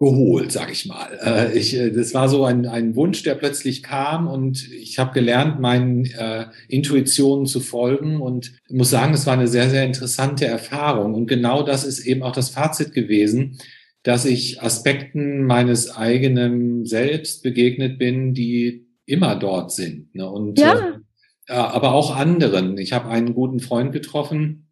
[0.04, 1.18] geholt, sag ich mal.
[1.22, 5.12] Äh, ich, äh, das war so ein, ein Wunsch, der plötzlich kam und ich habe
[5.12, 10.46] gelernt, meinen äh, Intuitionen zu folgen und muss sagen, es war eine sehr, sehr interessante
[10.46, 11.14] Erfahrung.
[11.14, 13.58] Und genau das ist eben auch das Fazit gewesen,
[14.02, 20.14] dass ich Aspekten meines eigenen Selbst begegnet bin, die immer dort sind.
[20.14, 20.28] Ne?
[20.28, 21.00] Und ja.
[21.46, 22.78] äh, aber auch anderen.
[22.78, 24.68] Ich habe einen guten Freund getroffen,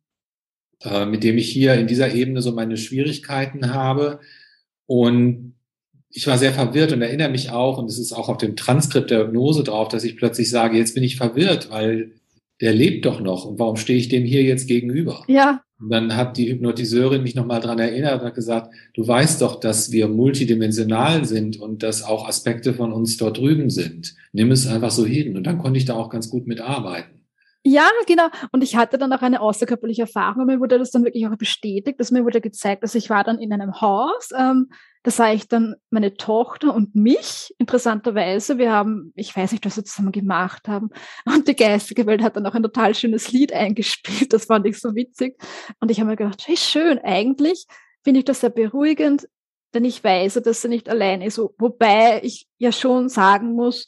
[0.82, 4.20] äh, mit dem ich hier in dieser Ebene so meine Schwierigkeiten habe.
[4.92, 5.54] Und
[6.10, 9.10] ich war sehr verwirrt und erinnere mich auch, und es ist auch auf dem Transkript
[9.10, 12.10] der Hypnose drauf, dass ich plötzlich sage, jetzt bin ich verwirrt, weil
[12.60, 13.46] der lebt doch noch.
[13.46, 15.24] Und warum stehe ich dem hier jetzt gegenüber?
[15.28, 15.62] Ja.
[15.80, 19.60] Und dann hat die Hypnotiseurin mich nochmal dran erinnert und hat gesagt, du weißt doch,
[19.60, 24.14] dass wir multidimensional sind und dass auch Aspekte von uns dort drüben sind.
[24.32, 25.38] Nimm es einfach so hin.
[25.38, 27.21] Und dann konnte ich da auch ganz gut mitarbeiten.
[27.64, 28.28] Ja, genau.
[28.50, 30.46] Und ich hatte dann auch eine außerkörperliche Erfahrung.
[30.46, 33.38] Mir wurde das dann wirklich auch bestätigt, dass mir wurde gezeigt, dass ich war dann
[33.38, 34.30] in einem Haus.
[34.36, 34.68] Ähm,
[35.04, 38.58] da sah ich dann meine Tochter und mich, interessanterweise.
[38.58, 40.90] Wir haben, ich weiß nicht, was wir zusammen gemacht haben.
[41.24, 44.32] Und die geistige Welt hat dann auch ein total schönes Lied eingespielt.
[44.32, 45.40] Das fand ich so witzig.
[45.78, 47.66] Und ich habe mir gedacht, hey, schön, eigentlich
[48.02, 49.28] finde ich das sehr beruhigend,
[49.72, 51.38] denn ich weiß, dass sie nicht allein ist.
[51.38, 53.86] Wobei ich ja schon sagen muss,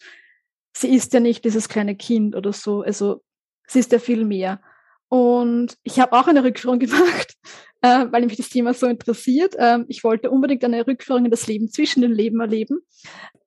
[0.76, 2.82] sie ist ja nicht dieses kleine Kind oder so.
[2.82, 3.23] Also
[3.66, 4.60] Sie ist ja viel mehr.
[5.08, 7.34] Und ich habe auch eine Rückführung gemacht,
[7.82, 9.54] äh, weil mich das Thema so interessiert.
[9.58, 12.80] Ähm, ich wollte unbedingt eine Rückführung in das Leben zwischen den Leben erleben.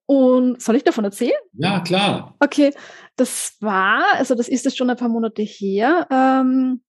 [0.06, 1.38] Und soll ich davon erzählen?
[1.52, 2.34] Ja, klar.
[2.40, 2.72] Okay,
[3.16, 6.06] das war, also das ist jetzt schon ein paar Monate her.
[6.10, 6.82] Ähm,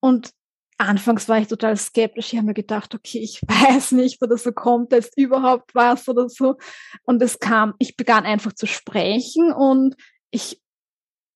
[0.00, 0.32] und
[0.76, 2.32] anfangs war ich total skeptisch.
[2.32, 6.08] Ich habe mir gedacht, okay, ich weiß nicht, wo das so kommt, jetzt überhaupt was
[6.08, 6.56] oder so.
[7.04, 9.96] Und es kam, ich begann einfach zu sprechen und
[10.30, 10.61] ich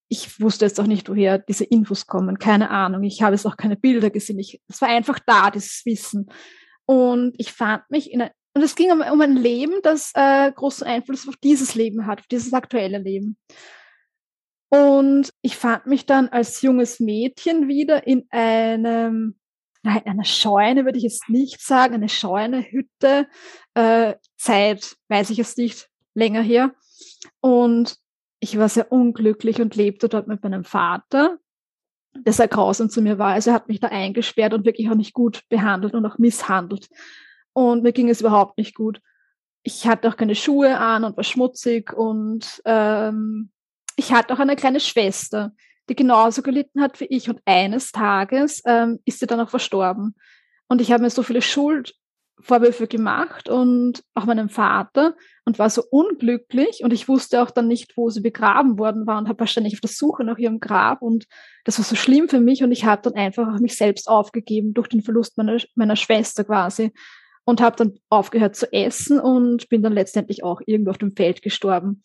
[0.09, 3.03] ich wusste jetzt auch nicht, woher diese Infos kommen, keine Ahnung.
[3.03, 4.39] Ich habe jetzt auch keine Bilder gesehen.
[4.39, 6.31] Ich, es war einfach da, dieses Wissen.
[6.85, 10.51] Und ich fand mich in ein, und es ging um, um ein Leben, das äh,
[10.51, 13.37] großen Einfluss auf dieses Leben hat, auf dieses aktuelle Leben.
[14.69, 19.39] Und ich fand mich dann als junges Mädchen wieder in einem,
[19.83, 23.27] nein, einer Scheune würde ich jetzt nicht sagen, eine Scheune, Hütte,
[23.75, 26.73] äh, Zeit, weiß ich jetzt nicht, länger her.
[27.41, 27.97] Und
[28.47, 31.37] ich war sehr unglücklich und lebte dort mit meinem Vater,
[32.15, 33.33] der sehr grausam zu mir war.
[33.33, 36.87] Also er hat mich da eingesperrt und wirklich auch nicht gut behandelt und auch misshandelt.
[37.53, 39.01] Und mir ging es überhaupt nicht gut.
[39.63, 43.51] Ich hatte auch keine Schuhe an und war schmutzig und ähm,
[43.97, 45.51] ich hatte auch eine kleine Schwester,
[45.89, 47.29] die genauso gelitten hat wie ich.
[47.29, 50.15] Und eines Tages ähm, ist sie dann auch verstorben.
[50.69, 51.95] Und ich habe mir so viele Schuld
[52.39, 57.67] Vorwürfe gemacht und auch meinem Vater und war so unglücklich und ich wusste auch dann
[57.67, 61.01] nicht, wo sie begraben worden war und habe wahrscheinlich auf der Suche nach ihrem Grab
[61.01, 61.25] und
[61.65, 64.87] das war so schlimm für mich und ich habe dann einfach mich selbst aufgegeben durch
[64.87, 66.93] den Verlust meiner, meiner Schwester quasi
[67.43, 71.41] und habe dann aufgehört zu essen und bin dann letztendlich auch irgendwo auf dem Feld
[71.41, 72.03] gestorben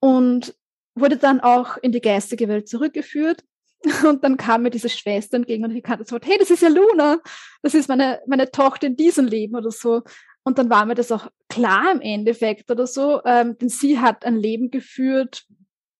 [0.00, 0.54] und
[0.94, 3.42] wurde dann auch in die geistige Welt zurückgeführt
[4.08, 6.68] Und dann kam mir diese Schwester entgegen und ich kannte Wort, hey, das ist ja
[6.68, 7.18] Luna,
[7.62, 10.02] das ist meine, meine Tochter in diesem Leben oder so.
[10.44, 14.24] Und dann war mir das auch klar im Endeffekt oder so, ähm, denn sie hat
[14.24, 15.44] ein Leben geführt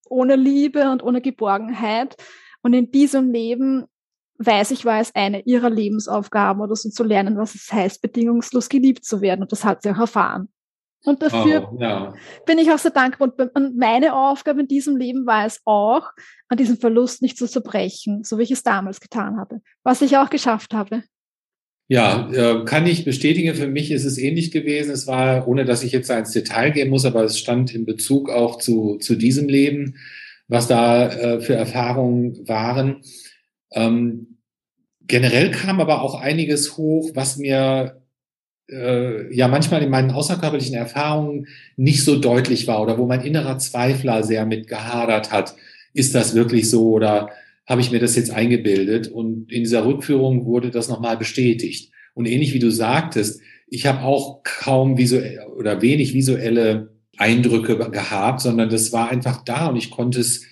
[0.09, 2.17] ohne Liebe und ohne Geborgenheit.
[2.63, 3.87] Und in diesem Leben
[4.39, 8.69] weiß ich, war es eine ihrer Lebensaufgaben oder so zu lernen, was es heißt, bedingungslos
[8.69, 9.43] geliebt zu werden.
[9.43, 10.49] Und das hat sie auch erfahren.
[11.05, 12.15] Und dafür oh, ja.
[12.47, 13.33] bin ich auch sehr dankbar.
[13.55, 16.11] Und meine Aufgabe in diesem Leben war es auch,
[16.49, 20.17] an diesem Verlust nicht zu zerbrechen, so wie ich es damals getan habe, was ich
[20.17, 21.03] auch geschafft habe.
[21.89, 23.55] Ja, äh, kann ich bestätigen.
[23.55, 24.93] Für mich ist es ähnlich gewesen.
[24.93, 28.31] Es war, ohne dass ich jetzt ins Detail gehen muss, aber es stand in Bezug
[28.31, 29.97] auch zu, zu diesem Leben,
[30.49, 33.03] was da äh, für Erfahrungen waren.
[33.73, 34.39] Ähm,
[35.03, 38.02] generell kam aber auch einiges hoch, was mir
[38.73, 43.59] äh, ja manchmal in meinen außerkörperlichen Erfahrungen nicht so deutlich war oder wo mein innerer
[43.59, 45.55] Zweifler sehr mit gehadert hat.
[45.95, 47.31] Ist das wirklich so oder
[47.67, 49.09] habe ich mir das jetzt eingebildet?
[49.09, 51.93] Und in dieser Rückführung wurde das nochmal bestätigt.
[52.15, 58.41] Und ähnlich wie du sagtest, ich habe auch kaum visuell oder wenig visuelle Eindrücke gehabt,
[58.41, 60.45] sondern das war einfach da und ich konnte es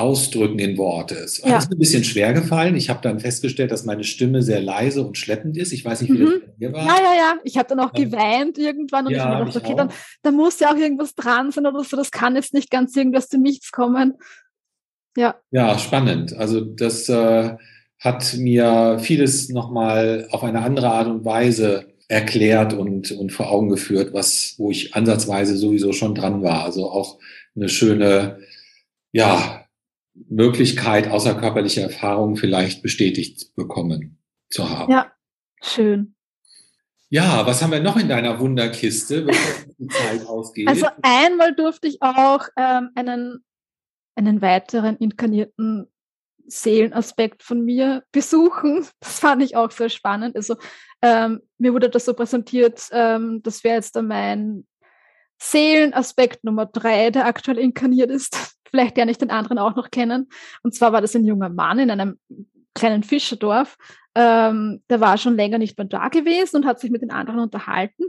[0.00, 1.14] ausdrücken in Worte.
[1.16, 1.58] Es ja.
[1.58, 2.74] ist ein bisschen schwer gefallen.
[2.74, 5.72] Ich habe dann festgestellt, dass meine Stimme sehr leise und schleppend ist.
[5.72, 6.24] Ich weiß nicht, wie mhm.
[6.24, 6.86] das bei dir war.
[6.86, 7.34] Ja, ja, ja.
[7.44, 9.90] Ich habe dann auch geweint irgendwann und ja, ich habe gedacht, okay, dann,
[10.22, 11.96] dann muss ja auch irgendwas dran sein oder so.
[11.96, 14.14] Das kann jetzt nicht ganz irgendwas zu nichts kommen.
[15.16, 15.36] Ja.
[15.50, 16.34] Ja, spannend.
[16.36, 17.56] Also das äh,
[17.98, 23.68] hat mir vieles nochmal auf eine andere Art und Weise erklärt und, und vor Augen
[23.68, 26.64] geführt, was, wo ich ansatzweise sowieso schon dran war.
[26.64, 27.18] Also auch
[27.54, 28.38] eine schöne,
[29.12, 29.64] ja,
[30.14, 34.18] Möglichkeit, außerkörperliche Erfahrungen vielleicht bestätigt bekommen
[34.50, 34.92] zu haben.
[34.92, 35.12] Ja,
[35.62, 36.14] schön.
[37.08, 40.68] Ja, was haben wir noch in deiner Wunderkiste, bevor die Zeit ausgeht?
[40.68, 43.44] Also einmal durfte ich auch ähm, einen,
[44.14, 45.88] einen weiteren inkarnierten
[46.46, 48.86] Seelenaspekt von mir besuchen.
[49.00, 50.36] Das fand ich auch sehr spannend.
[50.36, 50.56] Also
[51.02, 54.66] ähm, mir wurde das so präsentiert, ähm, das wäre jetzt dann mein
[55.42, 58.56] Seelenaspekt Nummer drei, der aktuell inkarniert ist.
[58.70, 60.28] Vielleicht der nicht den anderen auch noch kennen.
[60.62, 62.18] Und zwar war das ein junger Mann in einem
[62.74, 63.76] kleinen Fischerdorf.
[64.14, 67.40] Ähm, der war schon länger nicht mehr da gewesen und hat sich mit den anderen
[67.40, 68.04] unterhalten.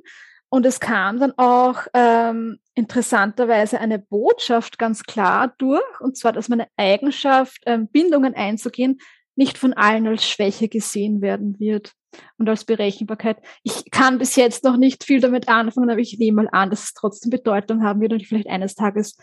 [0.49, 6.49] Und es kam dann auch ähm, interessanterweise eine Botschaft ganz klar durch, und zwar, dass
[6.49, 8.99] meine Eigenschaft, ähm, Bindungen einzugehen,
[9.35, 11.93] nicht von allen als Schwäche gesehen werden wird
[12.37, 13.37] und als Berechenbarkeit.
[13.63, 16.83] Ich kann bis jetzt noch nicht viel damit anfangen, aber ich nehme mal an, dass
[16.83, 19.15] es trotzdem Bedeutung haben wird und ich vielleicht eines Tages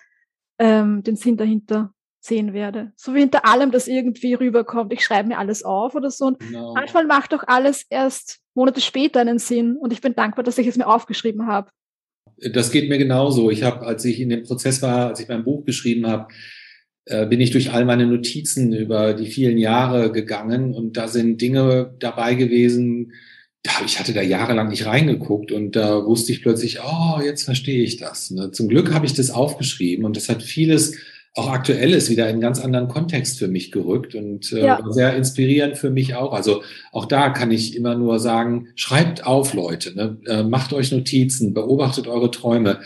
[0.59, 2.93] ähm, den Sinn dahinter sehen werde.
[2.97, 4.93] So wie hinter allem, das irgendwie rüberkommt.
[4.93, 6.27] Ich schreibe mir alles auf oder so.
[6.27, 6.75] Und no.
[6.75, 9.77] manchmal macht doch alles erst Monate später einen Sinn.
[9.77, 11.71] Und ich bin dankbar, dass ich es mir aufgeschrieben habe.
[12.53, 13.51] Das geht mir genauso.
[13.51, 16.29] Ich habe, als ich in dem Prozess war, als ich mein Buch geschrieben habe,
[17.07, 21.41] äh, bin ich durch all meine Notizen über die vielen Jahre gegangen und da sind
[21.41, 23.13] Dinge dabei gewesen,
[23.85, 27.97] ich hatte da jahrelang nicht reingeguckt und da wusste ich plötzlich, oh, jetzt verstehe ich
[27.97, 28.31] das.
[28.31, 28.51] Ne?
[28.51, 30.97] Zum Glück habe ich das aufgeschrieben und das hat vieles
[31.35, 34.81] auch Aktuelles wieder in einen ganz anderen Kontext für mich gerückt und äh, ja.
[34.91, 36.33] sehr inspirierend für mich auch.
[36.33, 40.19] Also auch da kann ich immer nur sagen, schreibt auf, Leute, ne?
[40.27, 42.81] äh, macht euch Notizen, beobachtet eure Träume.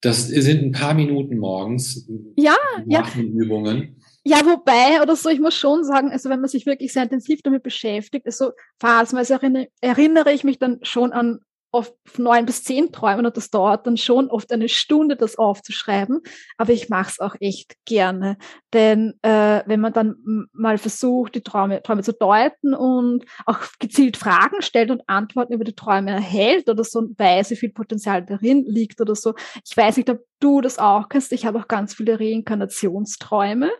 [0.00, 2.06] Das sind ein paar Minuten morgens.
[2.36, 2.56] Ja,
[2.86, 3.04] ja.
[3.16, 3.96] Übungen.
[4.28, 7.42] Ja, wobei, oder so, ich muss schon sagen, also wenn man sich wirklich sehr intensiv
[7.42, 8.50] damit beschäftigt, also
[8.80, 11.38] phasenweise erinnere, erinnere ich mich dann schon an
[11.70, 16.22] oft neun bis zehn Träumen und das dauert dann schon oft eine Stunde, das aufzuschreiben.
[16.56, 18.36] Aber ich mache es auch echt gerne.
[18.72, 20.16] Denn äh, wenn man dann
[20.52, 25.64] mal versucht, die Träume, Träume zu deuten und auch gezielt Fragen stellt und Antworten über
[25.64, 29.34] die Träume erhält oder so und weiß, wie viel Potenzial darin liegt oder so.
[29.64, 31.30] Ich weiß nicht, ob du das auch kennst.
[31.32, 33.70] Ich habe auch ganz viele Reinkarnationsträume.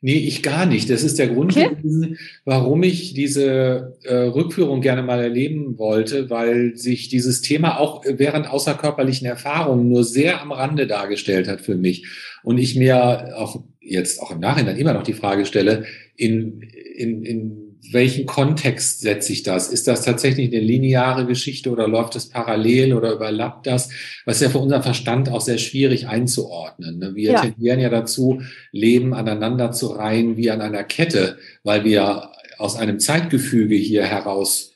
[0.00, 0.90] Nee, ich gar nicht.
[0.90, 1.70] Das ist der Grund okay.
[1.70, 8.04] gewesen, warum ich diese äh, Rückführung gerne mal erleben wollte, weil sich dieses Thema auch
[8.06, 12.06] während außerkörperlichen Erfahrungen nur sehr am Rande dargestellt hat für mich.
[12.42, 15.84] Und ich mir auch jetzt auch im Nachhinein immer noch die Frage stelle,
[16.16, 16.62] in,
[16.96, 19.68] in, in welchen Kontext setze ich das?
[19.68, 23.90] Ist das tatsächlich eine lineare Geschichte oder läuft es parallel oder überlappt das?
[24.24, 26.98] Was ist ja für unseren Verstand auch sehr schwierig einzuordnen.
[26.98, 27.14] Ne?
[27.14, 27.40] Wir ja.
[27.40, 32.98] tendieren ja dazu, Leben aneinander zu reihen wie an einer Kette, weil wir aus einem
[32.98, 34.72] Zeitgefüge hier heraus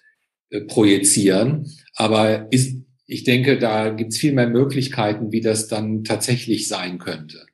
[0.51, 1.71] äh, projizieren.
[1.95, 6.99] Aber ist, ich denke, da gibt es viel mehr Möglichkeiten, wie das dann tatsächlich sein
[6.99, 7.47] könnte.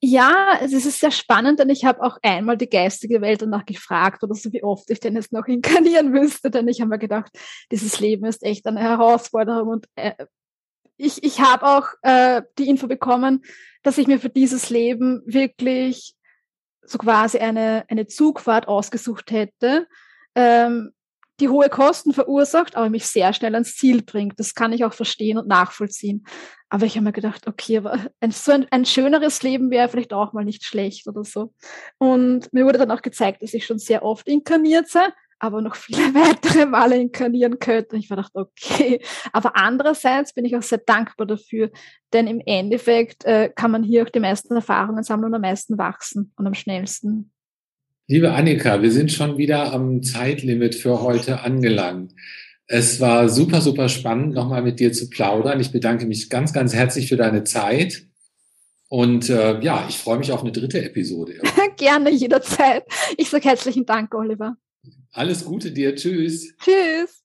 [0.00, 4.22] Ja, es ist sehr spannend, denn ich habe auch einmal die geistige Welt danach gefragt
[4.22, 7.32] oder so, wie oft ich denn jetzt noch inkarnieren müsste, denn ich habe mir gedacht,
[7.70, 10.12] dieses Leben ist echt eine Herausforderung und äh,
[10.96, 13.42] ich, ich habe auch äh, die Info bekommen,
[13.82, 16.14] dass ich mir für dieses Leben wirklich
[16.82, 19.86] so quasi eine, eine Zugfahrt ausgesucht hätte,
[20.34, 20.92] ähm,
[21.40, 24.38] die hohe Kosten verursacht, aber mich sehr schnell ans Ziel bringt.
[24.38, 26.24] Das kann ich auch verstehen und nachvollziehen.
[26.68, 30.12] Aber ich habe mir gedacht, okay, aber ein, so ein, ein schöneres Leben wäre vielleicht
[30.12, 31.52] auch mal nicht schlecht oder so.
[31.98, 35.06] Und mir wurde dann auch gezeigt, dass ich schon sehr oft inkarniert sei,
[35.38, 37.96] aber noch viele weitere Male inkarnieren könnte.
[37.96, 39.02] Und ich war gedacht, okay.
[39.32, 41.70] Aber andererseits bin ich auch sehr dankbar dafür,
[42.12, 45.76] denn im Endeffekt äh, kann man hier auch die meisten Erfahrungen sammeln und am meisten
[45.76, 47.32] wachsen und am schnellsten.
[48.12, 52.12] Liebe Annika, wir sind schon wieder am Zeitlimit für heute angelangt.
[52.66, 55.60] Es war super, super spannend, nochmal mit dir zu plaudern.
[55.60, 58.02] Ich bedanke mich ganz, ganz herzlich für deine Zeit.
[58.90, 61.40] Und äh, ja, ich freue mich auf eine dritte Episode.
[61.78, 62.84] Gerne, jederzeit.
[63.16, 64.58] Ich sage herzlichen Dank, Oliver.
[65.12, 65.96] Alles Gute dir.
[65.96, 66.54] Tschüss.
[66.58, 67.22] Tschüss.